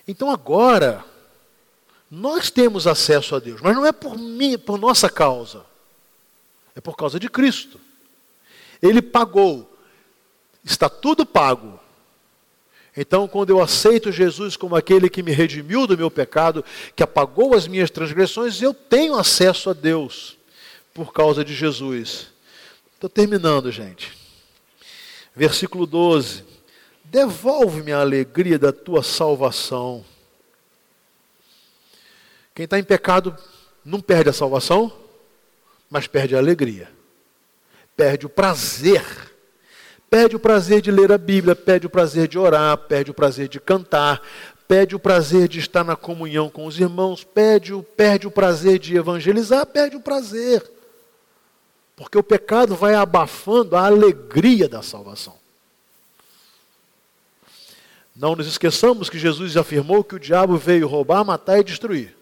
Então 0.06 0.30
agora, 0.30 1.02
nós 2.10 2.50
temos 2.50 2.86
acesso 2.86 3.34
a 3.34 3.38
Deus, 3.38 3.62
mas 3.62 3.74
não 3.74 3.86
é 3.86 3.90
por 3.90 4.18
mim, 4.18 4.58
por 4.58 4.78
nossa 4.78 5.08
causa. 5.08 5.64
É 6.74 6.80
por 6.82 6.94
causa 6.94 7.18
de 7.18 7.30
Cristo. 7.30 7.80
Ele 8.82 9.00
pagou. 9.00 9.74
Está 10.62 10.90
tudo 10.90 11.24
pago. 11.24 11.80
Então, 12.96 13.28
quando 13.28 13.50
eu 13.50 13.60
aceito 13.60 14.10
Jesus 14.10 14.56
como 14.56 14.74
aquele 14.74 15.10
que 15.10 15.22
me 15.22 15.32
redimiu 15.32 15.86
do 15.86 15.98
meu 15.98 16.10
pecado, 16.10 16.64
que 16.94 17.02
apagou 17.02 17.54
as 17.54 17.68
minhas 17.68 17.90
transgressões, 17.90 18.62
eu 18.62 18.72
tenho 18.72 19.16
acesso 19.16 19.68
a 19.68 19.72
Deus 19.74 20.38
por 20.94 21.12
causa 21.12 21.44
de 21.44 21.54
Jesus. 21.54 22.28
Estou 22.94 23.10
terminando, 23.10 23.70
gente. 23.70 24.16
Versículo 25.34 25.86
12: 25.86 26.42
Devolve-me 27.04 27.92
a 27.92 28.00
alegria 28.00 28.58
da 28.58 28.72
tua 28.72 29.02
salvação. 29.02 30.02
Quem 32.54 32.64
está 32.64 32.78
em 32.78 32.84
pecado 32.84 33.36
não 33.84 34.00
perde 34.00 34.30
a 34.30 34.32
salvação, 34.32 34.90
mas 35.90 36.06
perde 36.06 36.34
a 36.34 36.38
alegria, 36.38 36.90
perde 37.94 38.24
o 38.24 38.30
prazer. 38.30 39.04
Perde 40.08 40.36
o 40.36 40.40
prazer 40.40 40.80
de 40.80 40.90
ler 40.90 41.10
a 41.10 41.18
Bíblia, 41.18 41.56
perde 41.56 41.86
o 41.86 41.90
prazer 41.90 42.28
de 42.28 42.38
orar, 42.38 42.76
perde 42.78 43.10
o 43.10 43.14
prazer 43.14 43.48
de 43.48 43.58
cantar, 43.58 44.22
perde 44.68 44.94
o 44.94 44.98
prazer 44.98 45.48
de 45.48 45.58
estar 45.58 45.84
na 45.84 45.96
comunhão 45.96 46.48
com 46.48 46.66
os 46.66 46.78
irmãos, 46.78 47.24
perde 47.24 47.72
o, 47.72 47.82
perde 47.82 48.26
o 48.26 48.30
prazer 48.30 48.78
de 48.78 48.96
evangelizar, 48.96 49.66
perde 49.66 49.96
o 49.96 50.00
prazer. 50.00 50.64
Porque 51.96 52.18
o 52.18 52.22
pecado 52.22 52.76
vai 52.76 52.94
abafando 52.94 53.74
a 53.76 53.86
alegria 53.86 54.68
da 54.68 54.82
salvação. 54.82 55.34
Não 58.14 58.34
nos 58.34 58.46
esqueçamos 58.46 59.10
que 59.10 59.18
Jesus 59.18 59.56
afirmou 59.56 60.02
que 60.02 60.14
o 60.14 60.20
diabo 60.20 60.56
veio 60.56 60.88
roubar, 60.88 61.24
matar 61.24 61.58
e 61.58 61.64
destruir. 61.64 62.16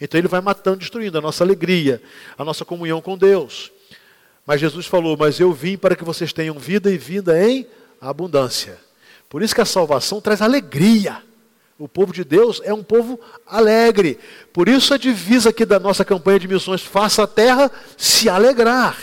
Então 0.00 0.18
ele 0.18 0.28
vai 0.28 0.40
matando, 0.40 0.78
destruindo 0.78 1.16
a 1.16 1.20
nossa 1.20 1.44
alegria, 1.44 2.02
a 2.36 2.44
nossa 2.44 2.64
comunhão 2.64 3.00
com 3.00 3.16
Deus. 3.16 3.72
Mas 4.46 4.60
Jesus 4.60 4.86
falou: 4.86 5.16
Mas 5.16 5.40
eu 5.40 5.52
vim 5.52 5.76
para 5.76 5.96
que 5.96 6.04
vocês 6.04 6.32
tenham 6.32 6.58
vida 6.58 6.90
e 6.90 6.98
vida 6.98 7.42
em 7.42 7.66
abundância. 8.00 8.78
Por 9.28 9.42
isso 9.42 9.54
que 9.54 9.60
a 9.60 9.66
salvação 9.66 10.20
traz 10.20 10.42
alegria. 10.42 11.22
O 11.78 11.88
povo 11.88 12.12
de 12.12 12.22
Deus 12.22 12.60
é 12.64 12.72
um 12.72 12.84
povo 12.84 13.18
alegre. 13.46 14.18
Por 14.52 14.68
isso 14.68 14.94
a 14.94 14.98
divisa 14.98 15.50
aqui 15.50 15.64
da 15.64 15.80
nossa 15.80 16.04
campanha 16.04 16.38
de 16.38 16.46
missões, 16.46 16.82
faça 16.82 17.24
a 17.24 17.26
terra 17.26 17.70
se 17.96 18.28
alegrar. 18.28 18.96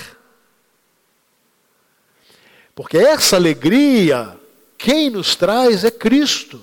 Porque 2.74 2.98
essa 2.98 3.36
alegria, 3.36 4.38
quem 4.78 5.10
nos 5.10 5.36
traz 5.36 5.84
é 5.84 5.92
Cristo. 5.92 6.62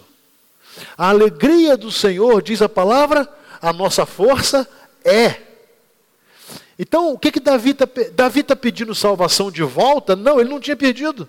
A 0.97 1.11
alegria 1.11 1.77
do 1.77 1.93
Senhor, 1.93 2.41
diz 2.41 2.63
a 2.63 2.69
palavra, 2.69 3.29
a 3.61 3.73
nossa 3.73 4.07
força 4.07 4.67
é. 5.05 5.48
Então, 6.79 7.13
o 7.13 7.19
que, 7.19 7.33
que 7.33 7.41
Davi 7.41 7.71
está 7.71 7.89
Davi 8.15 8.43
tá 8.43 8.55
pedindo 8.55 8.95
salvação 8.95 9.51
de 9.51 9.63
volta? 9.63 10.15
Não, 10.15 10.41
ele 10.41 10.49
não 10.49 10.61
tinha 10.61 10.77
pedido. 10.77 11.29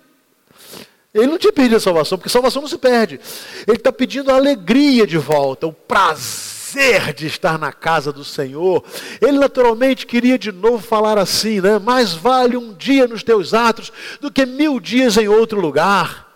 Ele 1.12 1.26
não 1.26 1.38
tinha 1.38 1.52
perdido 1.52 1.76
a 1.76 1.80
salvação, 1.80 2.16
porque 2.16 2.30
salvação 2.30 2.62
não 2.62 2.68
se 2.68 2.78
perde. 2.78 3.18
Ele 3.66 3.76
está 3.76 3.90
pedindo 3.90 4.30
a 4.30 4.36
alegria 4.36 5.04
de 5.06 5.18
volta, 5.18 5.66
o 5.66 5.72
prazer 5.72 7.12
de 7.14 7.26
estar 7.26 7.58
na 7.58 7.72
casa 7.72 8.12
do 8.12 8.24
Senhor. 8.24 8.84
Ele 9.20 9.38
naturalmente 9.38 10.06
queria 10.06 10.38
de 10.38 10.52
novo 10.52 10.78
falar 10.78 11.18
assim, 11.18 11.60
né? 11.60 11.80
Mais 11.80 12.12
vale 12.12 12.56
um 12.56 12.72
dia 12.72 13.08
nos 13.08 13.24
teus 13.24 13.52
atos 13.52 13.92
do 14.20 14.30
que 14.30 14.46
mil 14.46 14.78
dias 14.78 15.16
em 15.16 15.26
outro 15.26 15.60
lugar. 15.60 16.29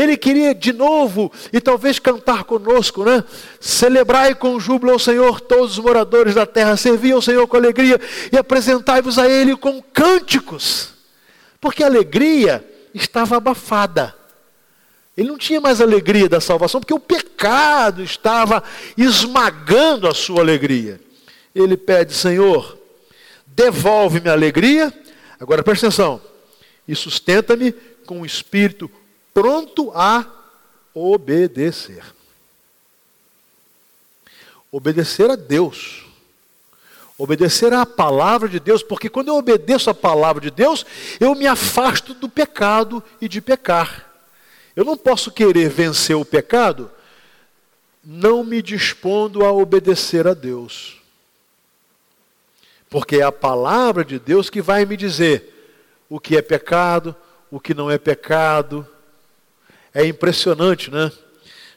Ele 0.00 0.16
queria 0.16 0.54
de 0.54 0.72
novo 0.72 1.32
e 1.52 1.60
talvez 1.60 1.98
cantar 1.98 2.44
conosco, 2.44 3.04
né? 3.04 3.24
Celebrai 3.60 4.34
com 4.34 4.58
júbilo 4.60 4.92
ao 4.92 4.98
Senhor 4.98 5.40
todos 5.40 5.72
os 5.72 5.84
moradores 5.84 6.34
da 6.34 6.46
terra, 6.46 6.76
servi 6.76 7.12
ao 7.12 7.22
Senhor 7.22 7.46
com 7.46 7.56
alegria 7.56 8.00
e 8.32 8.36
apresentai-vos 8.36 9.18
a 9.18 9.28
Ele 9.28 9.56
com 9.56 9.82
cânticos. 9.82 10.94
Porque 11.60 11.82
a 11.82 11.86
alegria 11.86 12.64
estava 12.94 13.36
abafada. 13.36 14.14
Ele 15.16 15.28
não 15.28 15.38
tinha 15.38 15.60
mais 15.60 15.80
alegria 15.80 16.28
da 16.28 16.40
salvação, 16.40 16.80
porque 16.80 16.94
o 16.94 17.00
pecado 17.00 18.04
estava 18.04 18.62
esmagando 18.96 20.06
a 20.06 20.14
sua 20.14 20.40
alegria. 20.40 21.00
Ele 21.52 21.76
pede, 21.76 22.14
Senhor, 22.14 22.78
devolve-me 23.46 24.28
a 24.28 24.32
alegria, 24.32 24.92
agora 25.40 25.64
presta 25.64 25.88
atenção, 25.88 26.20
e 26.86 26.94
sustenta-me 26.94 27.72
com 28.06 28.20
o 28.20 28.26
espírito 28.26 28.88
pronto 29.38 29.92
a 29.94 30.26
obedecer. 30.92 32.02
Obedecer 34.72 35.30
a 35.30 35.36
Deus. 35.36 36.04
Obedecer 37.16 37.72
à 37.72 37.86
palavra 37.86 38.48
de 38.48 38.58
Deus, 38.58 38.82
porque 38.82 39.08
quando 39.08 39.28
eu 39.28 39.36
obedeço 39.36 39.90
à 39.90 39.94
palavra 39.94 40.40
de 40.40 40.50
Deus, 40.50 40.84
eu 41.20 41.36
me 41.36 41.46
afasto 41.46 42.14
do 42.14 42.28
pecado 42.28 43.02
e 43.20 43.28
de 43.28 43.40
pecar. 43.40 44.08
Eu 44.74 44.84
não 44.84 44.96
posso 44.96 45.30
querer 45.30 45.68
vencer 45.68 46.16
o 46.16 46.24
pecado 46.24 46.90
não 48.10 48.42
me 48.42 48.62
dispondo 48.62 49.44
a 49.44 49.52
obedecer 49.52 50.26
a 50.26 50.32
Deus. 50.32 50.96
Porque 52.88 53.16
é 53.16 53.22
a 53.22 53.30
palavra 53.30 54.02
de 54.02 54.18
Deus 54.18 54.48
que 54.48 54.62
vai 54.62 54.86
me 54.86 54.96
dizer 54.96 55.76
o 56.08 56.18
que 56.18 56.34
é 56.34 56.40
pecado, 56.40 57.14
o 57.50 57.60
que 57.60 57.74
não 57.74 57.90
é 57.90 57.98
pecado. 57.98 58.88
É 59.98 60.06
impressionante, 60.06 60.92
né? 60.92 61.10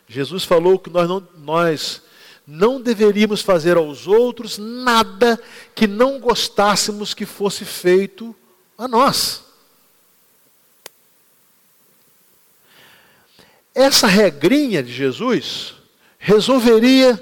Jesus 0.08 0.44
falou 0.44 0.78
que 0.78 0.92
nós 0.92 1.10
não, 1.10 1.28
nós 1.40 2.04
não 2.46 2.80
deveríamos 2.80 3.42
fazer 3.42 3.78
aos 3.78 4.06
outros 4.06 4.60
nada 4.60 5.42
que 5.74 5.88
não 5.88 6.20
gostássemos 6.20 7.16
que 7.16 7.26
fosse 7.26 7.66
feito 7.66 8.36
a 8.78 8.88
nós. 8.88 9.44
Essa 13.74 14.06
regrinha 14.06 14.84
de 14.84 14.94
Jesus 14.94 15.74
resolveria 16.20 17.20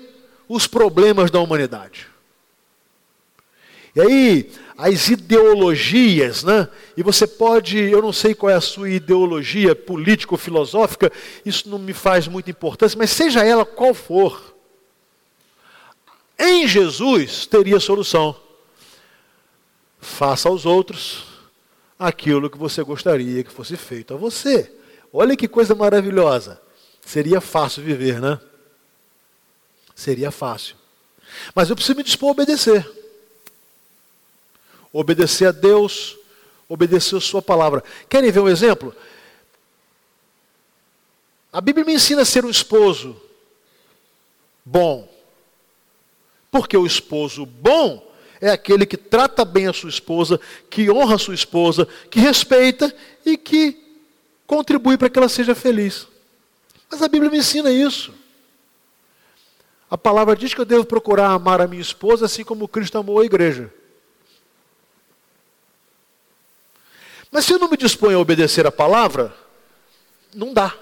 os 0.50 0.68
problemas 0.68 1.32
da 1.32 1.40
humanidade. 1.40 2.08
E 3.96 4.02
aí, 4.02 4.52
as 4.78 5.08
ideologias, 5.08 6.44
né? 6.44 6.68
E 7.00 7.02
você 7.02 7.26
pode, 7.26 7.78
eu 7.80 8.02
não 8.02 8.12
sei 8.12 8.36
qual 8.36 8.50
é 8.50 8.56
a 8.56 8.60
sua 8.60 8.90
ideologia 8.90 9.74
político-filosófica, 9.74 11.10
isso 11.46 11.70
não 11.70 11.80
me 11.80 11.94
faz 11.94 12.28
muita 12.28 12.52
importância, 12.52 12.98
mas 12.98 13.10
seja 13.10 13.42
ela 13.42 13.66
qual 13.66 13.94
for, 13.94 14.54
em 16.38 16.68
Jesus 16.68 17.46
teria 17.46 17.80
solução. 17.80 18.36
Faça 20.02 20.50
aos 20.50 20.66
outros 20.66 21.24
aquilo 21.98 22.50
que 22.50 22.58
você 22.58 22.84
gostaria 22.84 23.46
que 23.46 23.50
fosse 23.50 23.78
feito 23.78 24.14
a 24.14 24.18
você. 24.18 24.70
Olha 25.14 25.38
que 25.38 25.48
coisa 25.48 25.74
maravilhosa. 25.74 26.62
Seria 27.06 27.40
fácil 27.40 27.82
viver, 27.82 28.20
né? 28.20 28.42
Seria 29.96 30.32
fácil. 30.32 30.76
Mas 31.56 31.70
eu 31.70 31.78
preciso 31.78 31.98
me 31.98 32.04
dispor 32.04 32.28
a 32.28 32.32
obedecer. 32.34 32.86
Obedecer 34.92 35.48
a 35.48 35.54
Deus, 35.54 36.19
obedecer 36.70 37.18
a 37.18 37.22
Sua 37.22 37.42
palavra. 37.42 37.84
Querem 38.08 38.32
ver 38.32 38.40
um 38.40 38.48
exemplo? 38.48 38.96
A 41.52 41.60
Bíblia 41.60 41.84
me 41.84 41.96
ensina 41.96 42.22
a 42.22 42.26
ser 42.26 42.46
um 42.46 42.50
esposo 42.50 43.20
bom. 44.64 45.12
Porque 46.52 46.78
o 46.78 46.86
esposo 46.86 47.46
bom 47.46 48.08
é 48.40 48.52
aquele 48.52 48.86
que 48.86 48.98
trata 48.98 49.44
bem 49.44 49.68
a 49.68 49.74
sua 49.74 49.90
esposa, 49.90 50.40
que 50.70 50.90
honra 50.90 51.16
a 51.16 51.20
sua 51.20 51.34
esposa, 51.34 51.88
que 52.10 52.20
respeita 52.20 52.94
e 53.26 53.36
que 53.36 53.78
contribui 54.48 54.98
para 54.98 55.10
que 55.10 55.20
ela 55.20 55.30
seja 55.30 55.54
feliz. 55.54 56.08
Mas 56.90 57.02
a 57.02 57.08
Bíblia 57.08 57.32
me 57.32 57.40
ensina 57.40 57.72
isso. 57.72 58.14
A 59.90 59.98
palavra 59.98 60.36
diz 60.36 60.54
que 60.54 60.62
eu 60.62 60.66
devo 60.66 60.86
procurar 60.86 61.32
amar 61.32 61.62
a 61.62 61.68
minha 61.68 61.82
esposa 61.82 62.26
assim 62.26 62.44
como 62.44 62.68
Cristo 62.68 62.98
amou 62.98 63.20
a 63.20 63.26
igreja. 63.26 63.74
Mas 67.32 67.46
se 67.46 67.54
eu 67.54 67.60
não 67.60 67.70
me 67.70 67.78
disponho 67.78 68.18
a 68.18 68.22
obedecer 68.22 68.66
a 68.66 68.72
palavra, 68.72 69.34
não 70.34 70.54
dá. 70.54 70.76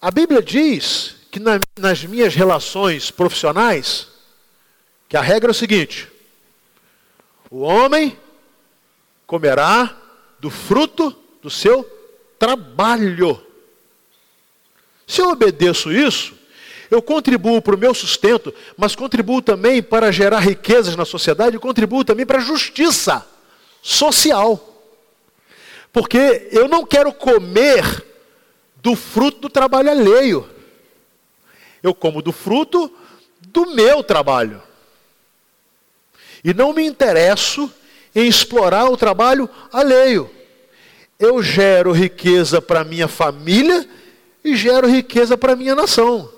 A 0.00 0.10
Bíblia 0.10 0.42
diz 0.42 1.16
que 1.30 1.38
na, 1.38 1.60
nas 1.78 2.04
minhas 2.04 2.34
relações 2.34 3.10
profissionais, 3.10 4.08
que 5.08 5.16
a 5.16 5.22
regra 5.22 5.50
é 5.50 5.52
o 5.52 5.54
seguinte: 5.54 6.10
o 7.50 7.60
homem 7.60 8.18
comerá 9.26 9.96
do 10.40 10.50
fruto 10.50 11.14
do 11.40 11.50
seu 11.50 11.84
trabalho. 12.38 13.40
Se 15.06 15.20
eu 15.20 15.30
obedeço 15.30 15.92
isso, 15.92 16.34
eu 16.90 17.00
contribuo 17.00 17.62
para 17.62 17.76
o 17.76 17.78
meu 17.78 17.94
sustento, 17.94 18.52
mas 18.76 18.96
contribuo 18.96 19.40
também 19.40 19.80
para 19.80 20.10
gerar 20.10 20.40
riquezas 20.40 20.96
na 20.96 21.04
sociedade 21.04 21.56
e 21.56 21.60
contribuo 21.60 22.04
também 22.04 22.26
para 22.26 22.38
a 22.38 22.42
justiça 22.42 23.35
social. 23.82 24.74
Porque 25.92 26.48
eu 26.52 26.68
não 26.68 26.84
quero 26.84 27.12
comer 27.12 28.04
do 28.76 28.94
fruto 28.94 29.40
do 29.40 29.48
trabalho 29.48 29.90
alheio. 29.90 30.48
Eu 31.82 31.94
como 31.94 32.20
do 32.20 32.32
fruto 32.32 32.92
do 33.40 33.74
meu 33.74 34.02
trabalho. 34.02 34.62
E 36.44 36.52
não 36.52 36.72
me 36.72 36.84
interesso 36.84 37.72
em 38.14 38.26
explorar 38.28 38.90
o 38.90 38.96
trabalho 38.96 39.48
alheio. 39.72 40.30
Eu 41.18 41.42
gero 41.42 41.92
riqueza 41.92 42.60
para 42.60 42.84
minha 42.84 43.08
família 43.08 43.88
e 44.44 44.54
gero 44.54 44.86
riqueza 44.86 45.36
para 45.36 45.56
minha 45.56 45.74
nação. 45.74 46.30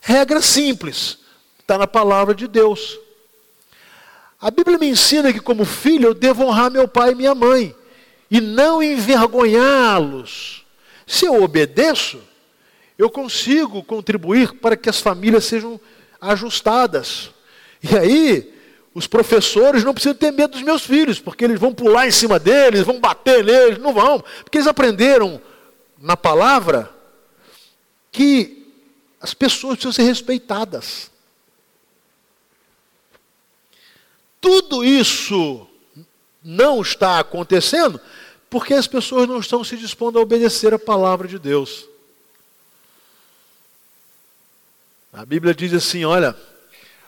Regra 0.00 0.42
simples, 0.42 1.18
está 1.60 1.78
na 1.78 1.86
palavra 1.86 2.34
de 2.34 2.48
Deus. 2.48 2.98
A 4.40 4.50
Bíblia 4.50 4.78
me 4.78 4.88
ensina 4.88 5.32
que, 5.32 5.40
como 5.40 5.64
filho, 5.64 6.08
eu 6.08 6.14
devo 6.14 6.44
honrar 6.44 6.70
meu 6.70 6.88
pai 6.88 7.12
e 7.12 7.14
minha 7.14 7.34
mãe 7.34 7.74
e 8.30 8.40
não 8.40 8.82
envergonhá-los. 8.82 10.64
Se 11.06 11.26
eu 11.26 11.42
obedeço, 11.42 12.20
eu 12.96 13.10
consigo 13.10 13.82
contribuir 13.82 14.54
para 14.54 14.76
que 14.76 14.88
as 14.88 15.00
famílias 15.00 15.44
sejam 15.44 15.78
ajustadas. 16.20 17.30
E 17.82 17.96
aí, 17.96 18.54
os 18.94 19.06
professores 19.06 19.84
não 19.84 19.92
precisam 19.92 20.16
ter 20.16 20.30
medo 20.30 20.52
dos 20.52 20.62
meus 20.62 20.82
filhos, 20.82 21.20
porque 21.20 21.44
eles 21.44 21.60
vão 21.60 21.74
pular 21.74 22.06
em 22.06 22.10
cima 22.10 22.38
deles, 22.38 22.82
vão 22.82 22.98
bater 22.98 23.44
neles, 23.44 23.78
não 23.78 23.92
vão, 23.92 24.24
porque 24.42 24.58
eles 24.58 24.66
aprenderam 24.66 25.40
na 26.00 26.16
palavra 26.16 26.90
que 28.10 28.66
as 29.20 29.34
pessoas 29.34 29.74
precisam 29.74 29.92
ser 29.92 30.02
respeitadas. 30.02 31.09
Tudo 34.40 34.84
isso 34.84 35.66
não 36.42 36.80
está 36.80 37.18
acontecendo 37.18 38.00
porque 38.48 38.74
as 38.74 38.86
pessoas 38.86 39.28
não 39.28 39.38
estão 39.38 39.62
se 39.62 39.76
dispondo 39.76 40.18
a 40.18 40.22
obedecer 40.22 40.74
a 40.74 40.78
palavra 40.78 41.28
de 41.28 41.38
Deus. 41.38 41.86
A 45.12 45.24
Bíblia 45.24 45.54
diz 45.54 45.72
assim: 45.72 46.04
olha, 46.04 46.36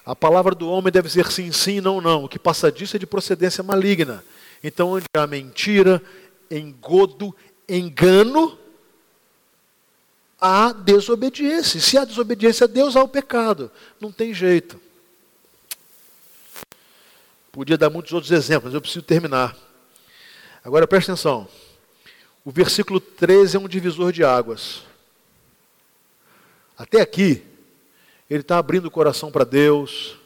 a 0.04 0.14
palavra 0.14 0.54
do 0.54 0.68
homem 0.68 0.92
deve 0.92 1.08
ser 1.08 1.30
sim, 1.30 1.50
sim, 1.52 1.80
não, 1.80 2.00
não. 2.00 2.24
O 2.24 2.28
que 2.28 2.38
passa 2.38 2.70
disso 2.70 2.96
é 2.96 2.98
de 2.98 3.06
procedência 3.06 3.62
maligna. 3.62 4.24
Então, 4.62 4.90
onde 4.90 5.06
há 5.16 5.26
mentira, 5.26 6.02
engodo, 6.50 7.34
engano, 7.68 8.58
há 10.40 10.72
desobediência. 10.72 11.80
Se 11.80 11.96
há 11.96 12.04
desobediência 12.04 12.64
a 12.64 12.68
Deus, 12.68 12.96
há 12.96 13.02
o 13.02 13.08
pecado. 13.08 13.70
Não 14.00 14.12
tem 14.12 14.34
jeito. 14.34 14.80
Podia 17.52 17.76
dar 17.76 17.90
muitos 17.90 18.14
outros 18.14 18.32
exemplos, 18.32 18.64
mas 18.64 18.74
eu 18.74 18.80
preciso 18.80 19.04
terminar. 19.04 19.54
Agora 20.64 20.86
preste 20.88 21.10
atenção. 21.10 21.46
O 22.42 22.50
versículo 22.50 22.98
13 22.98 23.58
é 23.58 23.60
um 23.60 23.68
divisor 23.68 24.10
de 24.10 24.24
águas. 24.24 24.84
Até 26.78 27.02
aqui, 27.02 27.44
ele 28.28 28.40
está 28.40 28.56
abrindo 28.56 28.86
o 28.86 28.90
coração 28.90 29.30
para 29.30 29.44
Deus. 29.44 30.16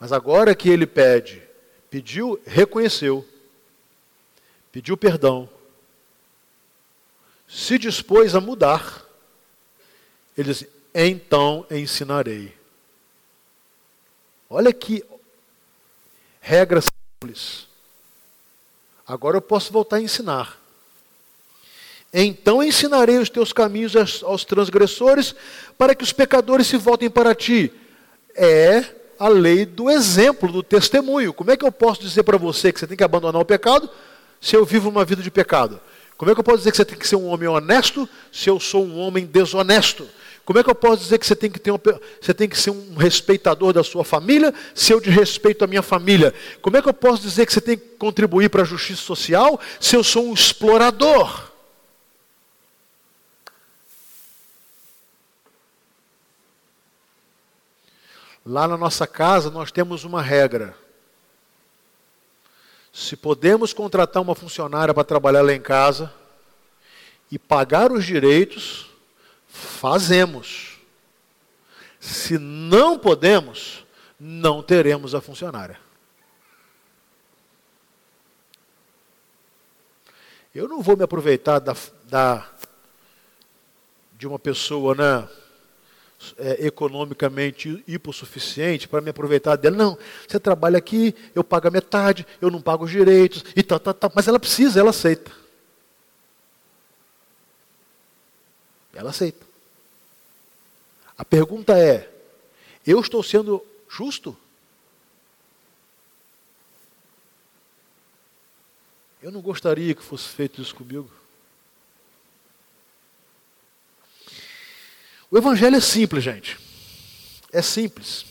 Mas 0.00 0.10
agora 0.10 0.52
que 0.52 0.68
ele 0.68 0.84
pede, 0.84 1.40
pediu, 1.88 2.42
reconheceu, 2.44 3.24
pediu 4.72 4.96
perdão, 4.96 5.48
se 7.46 7.78
dispôs 7.78 8.34
a 8.34 8.40
mudar, 8.40 9.06
ele 10.36 10.52
diz: 10.52 10.66
então 10.92 11.64
ensinarei. 11.70 12.52
Olha 14.50 14.72
que 14.72 15.04
regra 16.42 16.80
simples. 16.82 17.68
Agora 19.06 19.36
eu 19.36 19.40
posso 19.40 19.72
voltar 19.72 19.96
a 19.96 20.02
ensinar. 20.02 20.58
Então 22.12 22.62
ensinarei 22.62 23.16
os 23.16 23.30
teus 23.30 23.52
caminhos 23.52 23.94
aos 24.22 24.44
transgressores, 24.44 25.34
para 25.78 25.94
que 25.94 26.04
os 26.04 26.12
pecadores 26.12 26.66
se 26.66 26.76
voltem 26.76 27.08
para 27.08 27.34
ti. 27.34 27.72
É 28.34 28.84
a 29.18 29.28
lei 29.28 29.64
do 29.64 29.88
exemplo, 29.88 30.50
do 30.50 30.62
testemunho. 30.62 31.32
Como 31.32 31.50
é 31.50 31.56
que 31.56 31.64
eu 31.64 31.72
posso 31.72 32.02
dizer 32.02 32.24
para 32.24 32.36
você 32.36 32.72
que 32.72 32.80
você 32.80 32.86
tem 32.86 32.96
que 32.96 33.04
abandonar 33.04 33.40
o 33.40 33.46
pecado 33.46 33.88
se 34.40 34.56
eu 34.56 34.64
vivo 34.66 34.90
uma 34.90 35.04
vida 35.04 35.22
de 35.22 35.30
pecado? 35.30 35.80
Como 36.18 36.30
é 36.30 36.34
que 36.34 36.40
eu 36.40 36.44
posso 36.44 36.58
dizer 36.58 36.72
que 36.72 36.76
você 36.76 36.84
tem 36.84 36.98
que 36.98 37.08
ser 37.08 37.16
um 37.16 37.28
homem 37.28 37.48
honesto 37.48 38.08
se 38.32 38.50
eu 38.50 38.58
sou 38.58 38.84
um 38.84 38.98
homem 38.98 39.24
desonesto? 39.24 40.08
Como 40.44 40.58
é 40.58 40.64
que 40.64 40.70
eu 40.70 40.74
posso 40.74 41.02
dizer 41.02 41.18
que 41.18 41.26
você 41.26 41.36
tem 41.36 41.50
que, 41.50 41.58
ter 41.58 41.72
você 42.20 42.34
tem 42.34 42.48
que 42.48 42.58
ser 42.58 42.70
um 42.70 42.96
respeitador 42.96 43.72
da 43.72 43.84
sua 43.84 44.04
família 44.04 44.52
se 44.74 44.92
eu 44.92 45.00
desrespeito 45.00 45.64
a 45.64 45.68
minha 45.68 45.82
família? 45.82 46.34
Como 46.60 46.76
é 46.76 46.82
que 46.82 46.88
eu 46.88 46.94
posso 46.94 47.22
dizer 47.22 47.46
que 47.46 47.52
você 47.52 47.60
tem 47.60 47.78
que 47.78 47.86
contribuir 47.96 48.50
para 48.50 48.62
a 48.62 48.64
justiça 48.64 49.02
social 49.02 49.60
se 49.80 49.94
eu 49.94 50.02
sou 50.02 50.26
um 50.26 50.34
explorador? 50.34 51.52
Lá 58.44 58.66
na 58.66 58.76
nossa 58.76 59.06
casa 59.06 59.48
nós 59.48 59.70
temos 59.70 60.02
uma 60.02 60.20
regra. 60.20 60.76
Se 62.92 63.16
podemos 63.16 63.72
contratar 63.72 64.20
uma 64.20 64.34
funcionária 64.34 64.92
para 64.92 65.04
trabalhar 65.04 65.42
lá 65.42 65.54
em 65.54 65.60
casa 65.60 66.12
e 67.30 67.38
pagar 67.38 67.92
os 67.92 68.04
direitos, 68.04 68.91
fazemos. 69.52 70.78
Se 72.00 72.38
não 72.38 72.98
podemos, 72.98 73.84
não 74.18 74.62
teremos 74.62 75.14
a 75.14 75.20
funcionária. 75.20 75.78
Eu 80.54 80.66
não 80.66 80.82
vou 80.82 80.96
me 80.96 81.04
aproveitar 81.04 81.58
da, 81.58 81.76
da 82.04 82.50
de 84.18 84.26
uma 84.26 84.38
pessoa, 84.38 84.94
né? 84.94 85.28
é, 86.38 86.66
economicamente 86.66 87.82
hipossuficiente 87.86 88.88
para 88.88 89.00
me 89.00 89.10
aproveitar 89.10 89.56
dela. 89.56 89.76
Não, 89.76 89.98
você 90.26 90.38
trabalha 90.38 90.78
aqui, 90.78 91.14
eu 91.34 91.42
pago 91.42 91.68
a 91.68 91.70
metade, 91.70 92.26
eu 92.40 92.50
não 92.50 92.60
pago 92.60 92.84
os 92.84 92.90
direitos, 92.90 93.44
e 93.56 93.62
tal, 93.62 93.78
tal, 93.80 93.94
tal. 93.94 94.12
Mas 94.14 94.28
ela 94.28 94.38
precisa, 94.38 94.80
ela 94.80 94.90
aceita. 94.90 95.41
Ela 98.92 99.10
aceita. 99.10 99.44
A 101.16 101.24
pergunta 101.24 101.78
é: 101.78 102.10
eu 102.86 103.00
estou 103.00 103.22
sendo 103.22 103.64
justo? 103.88 104.36
Eu 109.22 109.30
não 109.30 109.40
gostaria 109.40 109.94
que 109.94 110.02
fosse 110.02 110.28
feito 110.28 110.60
isso 110.60 110.74
comigo. 110.74 111.08
O 115.30 115.38
evangelho 115.38 115.76
é 115.76 115.80
simples, 115.80 116.24
gente. 116.24 116.58
É 117.52 117.62
simples. 117.62 118.26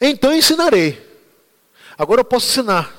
Então 0.00 0.34
ensinarei. 0.34 1.04
Agora 1.98 2.20
eu 2.20 2.24
posso 2.24 2.48
ensinar. 2.48 2.94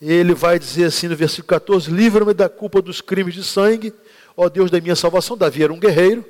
Ele 0.00 0.32
vai 0.34 0.58
dizer 0.58 0.84
assim 0.84 1.06
no 1.06 1.16
versículo 1.16 1.48
14: 1.48 1.90
Livra-me 1.90 2.32
da 2.32 2.48
culpa 2.48 2.80
dos 2.80 3.00
crimes 3.00 3.34
de 3.34 3.44
sangue, 3.44 3.92
ó 4.40 4.48
Deus 4.48 4.70
da 4.70 4.80
minha 4.80 4.94
salvação. 4.94 5.36
Davi 5.36 5.64
era 5.64 5.72
um 5.72 5.80
guerreiro. 5.80 6.24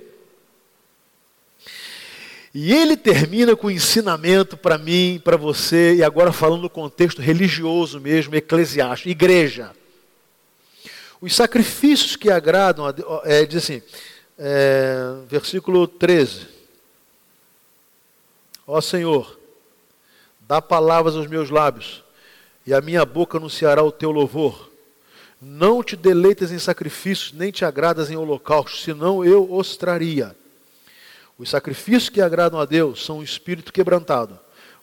E 2.54 2.72
ele 2.72 2.96
termina 2.96 3.54
com 3.54 3.70
ensinamento 3.70 4.56
para 4.56 4.78
mim, 4.78 5.20
para 5.22 5.36
você, 5.36 5.96
e 5.96 6.02
agora 6.02 6.32
falando 6.32 6.62
no 6.62 6.70
contexto 6.70 7.20
religioso 7.20 8.00
mesmo, 8.00 8.34
eclesiástico, 8.34 9.10
igreja. 9.10 9.72
Os 11.20 11.36
sacrifícios 11.36 12.16
que 12.16 12.30
agradam, 12.30 12.86
a, 12.86 12.94
é, 13.24 13.44
diz 13.44 13.62
assim, 13.62 13.82
é, 14.38 15.18
versículo 15.28 15.86
13. 15.86 16.48
Ó 18.66 18.80
Senhor, 18.80 19.38
dá 20.40 20.62
palavras 20.62 21.14
aos 21.14 21.26
meus 21.26 21.50
lábios, 21.50 22.02
e 22.66 22.72
a 22.72 22.80
minha 22.80 23.04
boca 23.04 23.36
anunciará 23.36 23.82
o 23.82 23.92
teu 23.92 24.10
louvor. 24.10 24.67
Não 25.40 25.82
te 25.82 25.94
deleitas 25.94 26.50
em 26.50 26.58
sacrifícios, 26.58 27.32
nem 27.32 27.52
te 27.52 27.64
agradas 27.64 28.10
em 28.10 28.16
holocaustos, 28.16 28.82
senão 28.82 29.24
eu 29.24 29.52
os 29.52 29.76
traria. 29.76 30.34
Os 31.38 31.50
sacrifícios 31.50 32.08
que 32.08 32.20
agradam 32.20 32.58
a 32.58 32.64
Deus 32.64 33.04
são 33.04 33.18
um 33.18 33.22
espírito 33.22 33.72
quebrantado, 33.72 34.38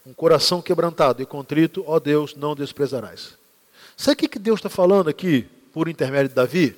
um 0.08 0.14
coração 0.14 0.62
quebrantado 0.62 1.22
e 1.22 1.26
contrito, 1.26 1.84
ó 1.86 2.00
Deus, 2.00 2.36
não 2.36 2.56
desprezarás. 2.56 3.34
Sabe 3.98 4.26
o 4.26 4.30
que 4.30 4.40
Deus 4.40 4.60
está 4.60 4.70
falando 4.70 5.10
aqui, 5.10 5.46
por 5.74 5.90
intermédio 5.90 6.30
de 6.30 6.36
Davi? 6.36 6.76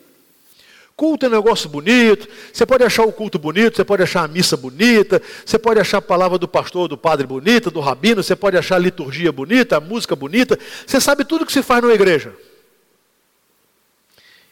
Culto 0.96 1.28
é 1.28 1.30
um 1.30 1.34
negócio 1.34 1.70
bonito, 1.70 2.28
você 2.52 2.66
pode 2.66 2.84
achar 2.84 3.04
o 3.04 3.12
culto 3.12 3.38
bonito, 3.38 3.76
você 3.76 3.86
pode 3.86 4.02
achar 4.02 4.24
a 4.24 4.28
missa 4.28 4.58
bonita, 4.58 5.22
você 5.46 5.60
pode 5.60 5.80
achar 5.80 6.00
a 6.00 6.02
palavra 6.02 6.40
do 6.40 6.48
pastor, 6.48 6.88
do 6.88 6.98
padre 6.98 7.28
bonita, 7.28 7.70
do 7.70 7.80
rabino, 7.80 8.24
você 8.24 8.36
pode 8.36 8.58
achar 8.58 8.78
a 8.78 8.80
liturgia 8.80 9.32
bonita, 9.32 9.78
a 9.78 9.80
música 9.80 10.16
bonita, 10.16 10.58
você 10.88 11.00
sabe 11.00 11.24
tudo 11.24 11.46
que 11.46 11.54
se 11.54 11.62
faz 11.62 11.84
numa 11.84 11.94
igreja. 11.94 12.34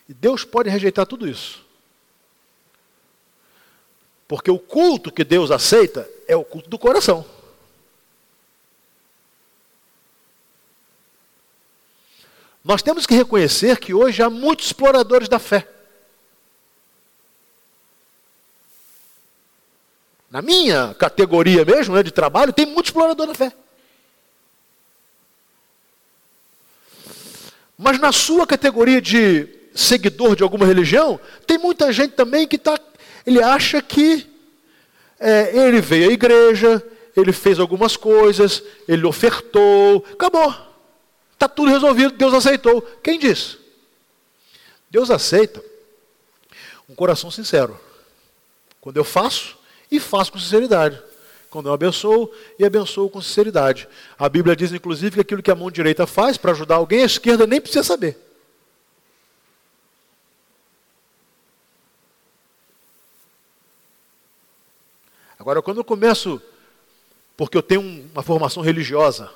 E 0.07 0.13
Deus 0.13 0.43
pode 0.43 0.69
rejeitar 0.69 1.05
tudo 1.05 1.27
isso. 1.27 1.65
Porque 4.27 4.49
o 4.49 4.59
culto 4.59 5.11
que 5.11 5.23
Deus 5.23 5.51
aceita 5.51 6.09
é 6.27 6.35
o 6.35 6.43
culto 6.43 6.69
do 6.69 6.79
coração. 6.79 7.25
Nós 12.63 12.81
temos 12.81 13.05
que 13.05 13.13
reconhecer 13.13 13.79
que 13.79 13.93
hoje 13.93 14.23
há 14.23 14.29
muitos 14.29 14.65
exploradores 14.65 15.29
da 15.29 15.37
fé. 15.37 15.67
Na 20.31 20.41
minha 20.41 20.95
categoria 20.95 21.63
mesmo, 21.63 21.95
né, 21.95 22.01
de 22.01 22.11
trabalho, 22.11 22.51
tem 22.51 22.65
muito 22.65 22.87
explorador 22.87 23.27
da 23.27 23.35
fé. 23.35 23.53
Mas 27.77 27.99
na 27.99 28.11
sua 28.11 28.47
categoria 28.47 28.99
de 28.99 29.54
seguidor 29.75 30.35
de 30.35 30.41
alguma 30.41 30.65
religião, 30.65 31.19
tem 31.45 31.57
muita 31.57 31.91
gente 31.91 32.13
também 32.13 32.47
que 32.47 32.57
tá, 32.57 32.79
ele 33.27 33.43
acha 33.43 33.81
que 33.81 34.25
é, 35.19 35.67
ele 35.67 35.81
veio 35.81 36.09
à 36.09 36.13
igreja, 36.13 36.81
ele 37.15 37.33
fez 37.33 37.59
algumas 37.59 37.97
coisas, 37.97 38.63
ele 38.87 39.05
ofertou, 39.05 40.05
acabou. 40.13 40.53
Está 41.33 41.49
tudo 41.49 41.69
resolvido, 41.69 42.15
Deus 42.15 42.33
aceitou. 42.33 42.81
Quem 43.03 43.19
disse? 43.19 43.57
Deus 44.89 45.11
aceita 45.11 45.61
um 46.89 46.95
coração 46.95 47.29
sincero. 47.29 47.79
Quando 48.79 48.97
eu 48.97 49.03
faço, 49.03 49.57
e 49.91 49.99
faço 49.99 50.31
com 50.31 50.39
sinceridade. 50.39 51.01
Quando 51.49 51.67
eu 51.67 51.73
abençoo, 51.73 52.31
e 52.59 52.65
abençoo 52.65 53.09
com 53.09 53.21
sinceridade. 53.21 53.87
A 54.17 54.27
Bíblia 54.29 54.55
diz, 54.55 54.71
inclusive, 54.71 55.15
que 55.15 55.21
aquilo 55.21 55.43
que 55.43 55.51
a 55.51 55.55
mão 55.55 55.71
direita 55.71 56.05
faz 56.05 56.37
para 56.37 56.51
ajudar 56.51 56.75
alguém, 56.75 57.01
a 57.01 57.05
esquerda 57.05 57.45
nem 57.47 57.59
precisa 57.59 57.83
saber. 57.83 58.24
Agora, 65.45 65.61
quando 65.61 65.77
eu 65.77 65.83
começo, 65.83 66.41
porque 67.37 67.55
eu 67.55 67.61
tenho 67.61 67.79
uma 68.11 68.23
formação 68.23 68.63
religiosa, 68.63 69.31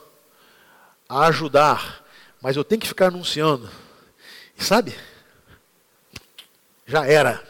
a 1.07 1.27
ajudar, 1.27 2.03
mas 2.41 2.57
eu 2.57 2.63
tenho 2.63 2.81
que 2.81 2.87
ficar 2.87 3.09
anunciando, 3.09 3.69
sabe? 4.57 4.97
Já 6.87 7.05
era. 7.05 7.47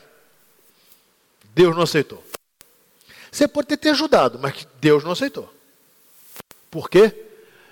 Deus 1.56 1.74
não 1.74 1.84
aceitou. 1.84 2.22
Você 3.32 3.48
pode 3.48 3.78
ter 3.78 3.92
ajudado, 3.92 4.38
mas 4.38 4.68
Deus 4.82 5.06
não 5.06 5.14
aceitou. 5.14 5.50
Por 6.70 6.90
quê? 6.90 7.16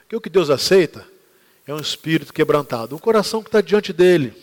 Porque 0.03 0.15
o 0.15 0.21
que 0.21 0.29
Deus 0.29 0.49
aceita 0.49 1.05
é 1.67 1.73
um 1.73 1.81
espírito 1.81 2.33
quebrantado, 2.33 2.95
um 2.95 2.99
coração 2.99 3.43
que 3.43 3.49
está 3.49 3.59
diante 3.59 3.91
dele. 3.91 4.33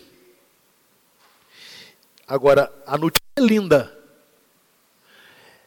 Agora, 2.28 2.70
a 2.86 2.98
notícia 2.98 3.22
linda 3.38 4.03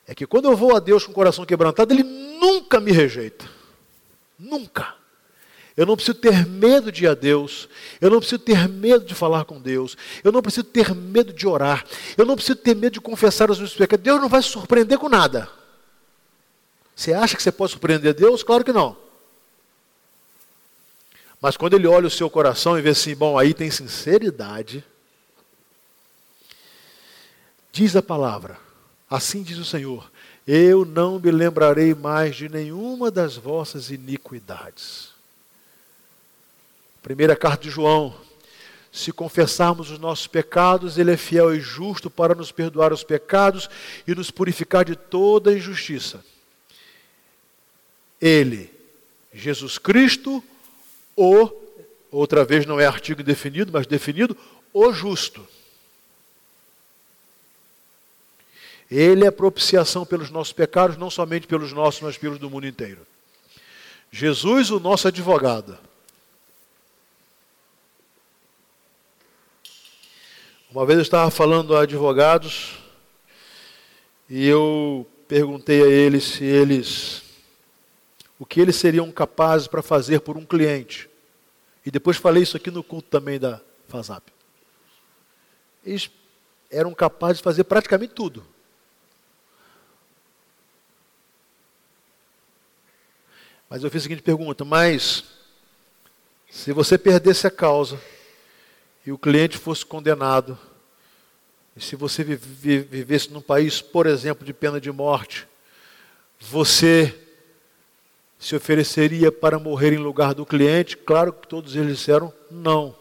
é 0.08 0.16
que 0.16 0.26
quando 0.26 0.46
eu 0.46 0.56
vou 0.56 0.76
a 0.76 0.80
Deus 0.80 1.06
com 1.06 1.12
o 1.12 1.16
coração 1.16 1.46
quebrantado, 1.46 1.94
Ele 1.94 2.04
nunca 2.04 2.80
me 2.80 2.92
rejeita. 2.92 3.46
Nunca. 4.40 4.96
Eu 5.76 5.86
não 5.86 5.96
preciso 5.96 6.18
ter 6.18 6.48
medo 6.48 6.92
de 6.92 7.04
ir 7.04 7.08
a 7.08 7.14
Deus. 7.14 7.68
Eu 8.00 8.10
não 8.10 8.20
preciso 8.20 8.40
ter 8.40 8.68
medo 8.68 9.06
de 9.06 9.14
falar 9.14 9.46
com 9.46 9.62
Deus. 9.62 9.96
Eu 10.24 10.32
não 10.32 10.42
preciso 10.42 10.64
ter 10.64 10.96
medo 10.96 11.34
de 11.34 11.46
orar. 11.46 11.86
Eu 12.18 12.26
não 12.26 12.36
preciso 12.36 12.58
ter 12.58 12.76
medo 12.76 12.94
de 12.94 13.02
confessar 13.02 13.52
os 13.52 13.60
meus 13.60 13.76
pecados. 13.76 14.04
Deus 14.04 14.20
não 14.20 14.30
vai 14.30 14.42
se 14.42 14.50
surpreender 14.50 14.98
com 14.98 15.10
nada. 15.10 15.50
Você 16.96 17.14
acha 17.14 17.36
que 17.36 17.44
você 17.44 17.52
pode 17.52 17.74
surpreender 17.74 18.14
Deus? 18.14 18.42
Claro 18.42 18.64
que 18.64 18.74
não. 18.74 18.98
Mas 21.40 21.56
quando 21.56 21.76
Ele 21.76 21.86
olha 21.86 22.08
o 22.08 22.12
seu 22.12 22.30
coração 22.30 22.80
e 22.80 22.82
vê 22.82 22.90
assim, 22.90 23.14
bom, 23.14 23.38
aí 23.38 23.54
tem 23.54 23.70
sinceridade. 23.70 24.84
Diz 27.72 27.96
a 27.96 28.02
palavra, 28.02 28.58
assim 29.10 29.44
diz 29.44 29.58
o 29.58 29.66
Senhor: 29.66 30.12
Eu 30.46 30.86
não 30.86 31.20
me 31.20 31.32
lembrarei 31.32 31.94
mais 31.94 32.36
de 32.36 32.50
nenhuma 32.50 33.10
das 33.10 33.36
vossas 33.36 33.90
iniquidades. 33.90 35.10
Primeira 37.02 37.36
carta 37.36 37.64
de 37.64 37.70
João. 37.70 38.16
Se 38.92 39.12
confessarmos 39.12 39.92
os 39.92 40.00
nossos 40.00 40.28
pecados, 40.28 40.98
Ele 40.98 41.12
é 41.12 41.18
fiel 41.18 41.54
e 41.54 41.60
justo 41.60 42.10
para 42.10 42.34
nos 42.34 42.52
perdoar 42.52 42.92
os 42.92 43.04
pecados 43.04 43.70
e 44.08 44.16
nos 44.16 44.32
purificar 44.32 44.84
de 44.84 44.96
toda 44.96 45.54
injustiça. 45.54 46.24
Ele, 48.20 48.74
Jesus 49.32 49.78
Cristo, 49.78 50.44
o, 51.16 51.50
outra 52.12 52.44
vez 52.44 52.66
não 52.66 52.80
é 52.80 52.86
artigo 52.86 53.22
definido, 53.22 53.72
mas 53.72 53.86
definido, 53.86 54.36
o 54.74 54.92
justo. 54.92 55.48
Ele 58.90 59.26
é 59.26 59.32
propiciação 59.32 60.06
pelos 60.06 60.30
nossos 60.30 60.54
pecados, 60.54 60.98
não 60.98 61.10
somente 61.10 61.46
pelos 61.46 61.74
nossos, 61.74 62.02
mas 62.02 62.18
pelos 62.18 62.40
do 62.40 62.50
mundo 62.50 62.68
inteiro. 62.68 63.06
Jesus, 64.12 64.72
o 64.72 64.80
nosso 64.80 65.08
advogado. 65.08 65.78
Uma 70.72 70.86
vez 70.86 70.98
eu 70.98 71.04
estava 71.04 71.30
falando 71.30 71.76
a 71.76 71.82
advogados 71.82 72.78
e 74.30 74.48
eu 74.48 75.08
perguntei 75.28 75.82
a 75.82 75.88
eles 75.88 76.24
se 76.24 76.44
eles 76.44 77.24
o 78.40 78.46
que 78.46 78.62
eles 78.62 78.76
seriam 78.76 79.12
capazes 79.12 79.68
para 79.68 79.82
fazer 79.82 80.22
por 80.22 80.38
um 80.38 80.46
cliente. 80.46 81.10
E 81.86 81.90
depois 81.90 82.18
falei 82.18 82.44
isso 82.44 82.56
aqui 82.56 82.70
no 82.70 82.84
culto 82.84 83.10
também 83.10 83.40
da 83.40 83.60
FASAP. 83.88 84.24
Eles 85.84 86.12
eram 86.70 86.94
capazes 86.94 87.38
de 87.38 87.44
fazer 87.44 87.64
praticamente 87.64 88.14
tudo. 88.14 88.46
Mas 93.70 93.84
eu 93.84 93.90
fiz 93.90 94.02
a 94.02 94.04
seguinte 94.04 94.22
pergunta: 94.22 94.64
mas 94.64 95.24
se 96.50 96.72
você 96.72 96.98
perdesse 96.98 97.48
a 97.48 97.52
causa 97.52 98.00
e 99.06 99.12
o 99.12 99.18
cliente 99.18 99.58
fosse 99.58 99.86
condenado, 99.86 100.58
e 101.76 101.82
se 101.82 101.96
você 101.96 102.24
vivesse 102.24 103.32
num 103.32 103.42
país, 103.42 103.82
por 103.82 104.08
exemplo, 104.08 104.46
de 104.46 104.54
pena 104.54 104.82
de 104.82 104.92
morte, 104.92 105.48
você 106.40 107.16
se 108.40 108.56
ofereceria 108.56 109.32
para 109.32 109.60
morrer 109.60 109.94
em 109.94 109.98
lugar 109.98 110.34
do 110.34 110.46
cliente? 110.46 110.98
Claro 110.98 111.34
que 111.34 111.48
todos 111.48 111.76
eles 111.76 111.98
disseram 111.98 112.34
não. 112.50 112.96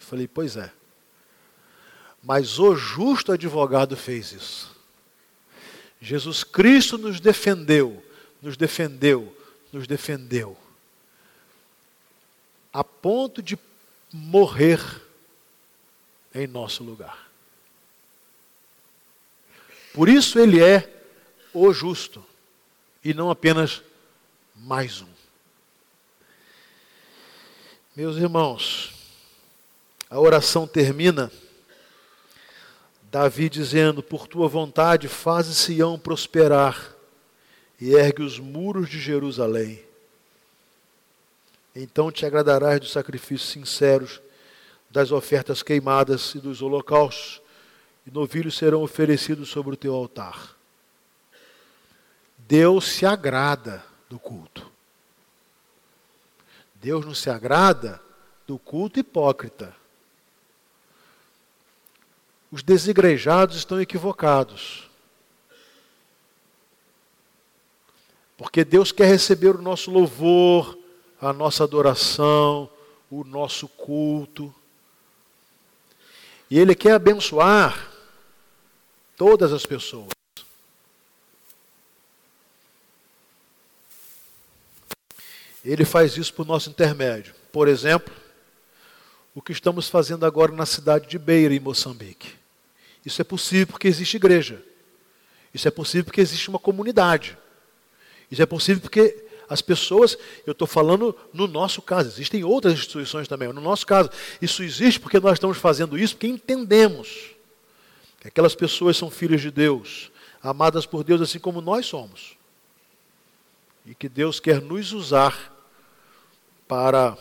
Eu 0.00 0.06
falei, 0.06 0.28
pois 0.28 0.56
é. 0.56 0.70
Mas 2.22 2.58
o 2.58 2.74
justo 2.74 3.32
advogado 3.32 3.96
fez 3.96 4.32
isso. 4.32 4.72
Jesus 6.00 6.42
Cristo 6.44 6.98
nos 6.98 7.20
defendeu, 7.20 8.02
nos 8.42 8.56
defendeu, 8.56 9.34
nos 9.72 9.86
defendeu. 9.86 10.58
A 12.72 12.82
ponto 12.82 13.40
de 13.40 13.56
morrer 14.12 14.80
em 16.34 16.46
nosso 16.46 16.82
lugar. 16.82 17.30
Por 19.94 20.08
isso 20.08 20.38
ele 20.38 20.62
é 20.62 20.90
o 21.54 21.72
justo 21.72 22.24
e 23.04 23.14
não 23.14 23.30
apenas 23.30 23.82
mais 24.56 25.00
um. 25.02 25.08
Meus 27.94 28.16
irmãos, 28.16 28.94
a 30.08 30.18
oração 30.18 30.66
termina 30.66 31.30
Davi 33.10 33.50
dizendo: 33.50 34.02
Por 34.02 34.26
tua 34.26 34.48
vontade, 34.48 35.08
faze 35.08 35.54
Sião 35.54 35.98
prosperar 35.98 36.94
e 37.82 37.96
ergue 37.96 38.22
os 38.22 38.38
muros 38.38 38.88
de 38.88 39.00
Jerusalém. 39.00 39.82
Então 41.74 42.12
te 42.12 42.24
agradarás 42.24 42.78
dos 42.78 42.92
sacrifícios 42.92 43.50
sinceros, 43.50 44.22
das 44.88 45.10
ofertas 45.10 45.64
queimadas 45.64 46.32
e 46.36 46.38
dos 46.38 46.62
holocaustos, 46.62 47.42
e 48.06 48.10
novilhos 48.12 48.56
serão 48.56 48.84
oferecidos 48.84 49.48
sobre 49.48 49.74
o 49.74 49.76
teu 49.76 49.96
altar. 49.96 50.54
Deus 52.38 52.84
se 52.84 53.04
agrada 53.04 53.84
do 54.08 54.16
culto. 54.16 54.70
Deus 56.76 57.04
não 57.04 57.16
se 57.16 57.30
agrada 57.30 58.00
do 58.46 58.60
culto 58.60 59.00
hipócrita. 59.00 59.74
Os 62.48 62.62
desigrejados 62.62 63.56
estão 63.56 63.80
equivocados. 63.80 64.88
Porque 68.42 68.64
Deus 68.64 68.90
quer 68.90 69.06
receber 69.06 69.54
o 69.54 69.62
nosso 69.62 69.88
louvor, 69.88 70.76
a 71.20 71.32
nossa 71.32 71.62
adoração, 71.62 72.68
o 73.08 73.22
nosso 73.22 73.68
culto. 73.68 74.52
E 76.50 76.58
Ele 76.58 76.74
quer 76.74 76.94
abençoar 76.94 77.88
todas 79.16 79.52
as 79.52 79.64
pessoas. 79.64 80.08
Ele 85.64 85.84
faz 85.84 86.16
isso 86.16 86.34
por 86.34 86.44
nosso 86.44 86.68
intermédio. 86.68 87.32
Por 87.52 87.68
exemplo, 87.68 88.12
o 89.36 89.40
que 89.40 89.52
estamos 89.52 89.88
fazendo 89.88 90.26
agora 90.26 90.50
na 90.50 90.66
cidade 90.66 91.08
de 91.08 91.16
Beira, 91.16 91.54
em 91.54 91.60
Moçambique. 91.60 92.34
Isso 93.06 93.22
é 93.22 93.24
possível 93.24 93.68
porque 93.68 93.86
existe 93.86 94.16
igreja. 94.16 94.60
Isso 95.54 95.68
é 95.68 95.70
possível 95.70 96.06
porque 96.06 96.20
existe 96.20 96.48
uma 96.48 96.58
comunidade. 96.58 97.38
Isso 98.32 98.40
é 98.40 98.46
possível 98.46 98.80
porque 98.80 99.26
as 99.46 99.60
pessoas, 99.60 100.16
eu 100.46 100.52
estou 100.52 100.66
falando 100.66 101.14
no 101.34 101.46
nosso 101.46 101.82
caso, 101.82 102.08
existem 102.08 102.42
outras 102.42 102.72
instituições 102.72 103.28
também, 103.28 103.52
no 103.52 103.60
nosso 103.60 103.86
caso, 103.86 104.08
isso 104.40 104.62
existe 104.62 104.98
porque 104.98 105.20
nós 105.20 105.34
estamos 105.34 105.58
fazendo 105.58 105.98
isso 105.98 106.14
porque 106.14 106.28
entendemos 106.28 107.32
que 108.18 108.28
aquelas 108.28 108.54
pessoas 108.54 108.96
são 108.96 109.10
filhas 109.10 109.42
de 109.42 109.50
Deus, 109.50 110.10
amadas 110.42 110.86
por 110.86 111.04
Deus 111.04 111.20
assim 111.20 111.38
como 111.38 111.60
nós 111.60 111.84
somos. 111.84 112.38
E 113.84 113.94
que 113.94 114.08
Deus 114.08 114.40
quer 114.40 114.62
nos 114.62 114.94
usar 114.94 115.54
para 116.66 117.18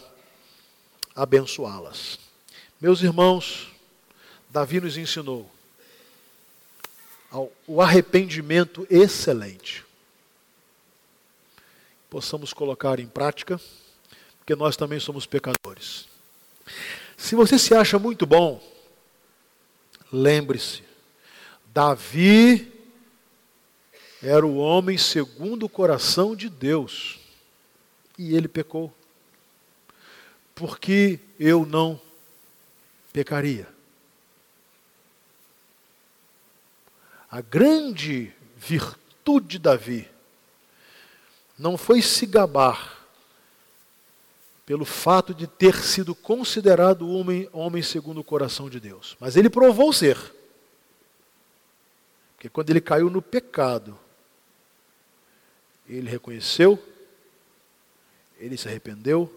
abençoá-las. 1.14 2.20
Meus 2.80 3.01
irmãos, 3.01 3.68
Davi 4.49 4.80
nos 4.80 4.95
ensinou 4.95 5.51
o 7.68 7.82
arrependimento 7.82 8.88
excelente 8.89 9.91
possamos 12.12 12.51
colocar 12.51 12.99
em 12.99 13.07
prática, 13.07 13.57
porque 14.38 14.53
nós 14.53 14.76
também 14.76 14.99
somos 14.99 15.26
pecadores. 15.26 16.09
Se 17.16 17.36
você 17.36 17.57
se 17.57 17.74
acha 17.74 17.97
muito 17.97 18.26
bom, 18.26 18.62
lembre-se, 20.12 20.84
Davi 21.68 22.70
era 24.22 24.45
o 24.45 24.57
homem 24.57 24.97
segundo 24.97 25.68
o 25.68 25.70
coração 25.70 26.36
de 26.36 26.49
Deus, 26.49 27.18
e 28.18 28.36
ele 28.36 28.49
pecou. 28.49 28.93
Porque 30.53 31.18
eu 31.39 31.66
não 31.66 31.99
pecaria. 33.14 33.70
A 37.30 37.39
grande 37.39 38.34
virtude 38.57 39.47
de 39.47 39.59
Davi 39.59 40.11
não 41.62 41.78
foi 41.78 42.01
se 42.01 42.26
gabar 42.26 43.05
pelo 44.66 44.84
fato 44.84 45.34
de 45.34 45.45
ter 45.45 45.76
sido 45.76 46.16
considerado 46.16 47.07
homem, 47.07 47.47
homem 47.53 47.84
segundo 47.84 48.20
o 48.20 48.24
coração 48.24 48.70
de 48.70 48.80
Deus, 48.80 49.16
mas 49.20 49.36
ele 49.36 49.49
provou 49.49 49.93
ser. 49.93 50.18
Porque 52.34 52.49
quando 52.49 52.72
ele 52.72 52.82
caiu 52.82 53.09
no 53.09 53.22
pecado, 53.22 53.97
ele 55.88 56.09
reconheceu, 56.09 56.82
ele 58.39 58.57
se 58.57 58.68
arrependeu, 58.68 59.32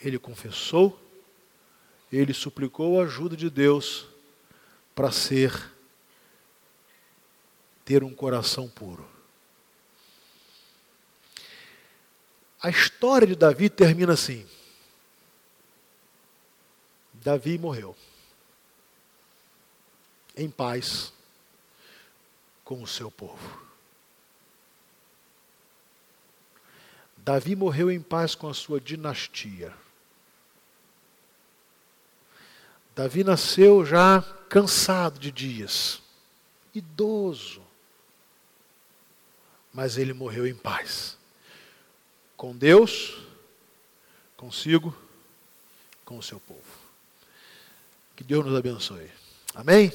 ele 0.00 0.18
confessou, 0.18 1.00
ele 2.12 2.32
suplicou 2.32 3.00
a 3.00 3.04
ajuda 3.04 3.36
de 3.36 3.50
Deus 3.50 4.06
para 4.94 5.10
ser 5.10 5.72
ter 7.84 8.04
um 8.04 8.14
coração 8.14 8.68
puro. 8.68 9.15
A 12.62 12.70
história 12.70 13.26
de 13.26 13.36
Davi 13.36 13.68
termina 13.68 14.14
assim. 14.14 14.46
Davi 17.12 17.58
morreu. 17.58 17.96
Em 20.36 20.50
paz 20.50 21.12
com 22.64 22.82
o 22.82 22.86
seu 22.86 23.10
povo. 23.10 23.66
Davi 27.16 27.56
morreu 27.56 27.90
em 27.90 28.00
paz 28.00 28.34
com 28.34 28.48
a 28.48 28.54
sua 28.54 28.80
dinastia. 28.80 29.74
Davi 32.94 33.24
nasceu 33.24 33.84
já 33.84 34.22
cansado 34.48 35.18
de 35.18 35.30
dias, 35.30 36.00
idoso, 36.74 37.62
mas 39.72 39.98
ele 39.98 40.14
morreu 40.14 40.46
em 40.46 40.54
paz 40.54 41.15
com 42.36 42.56
Deus, 42.56 43.16
consigo, 44.36 44.96
com 46.04 46.18
o 46.18 46.22
seu 46.22 46.38
povo. 46.40 46.60
Que 48.14 48.22
Deus 48.22 48.44
nos 48.44 48.56
abençoe. 48.56 49.10
Amém? 49.54 49.92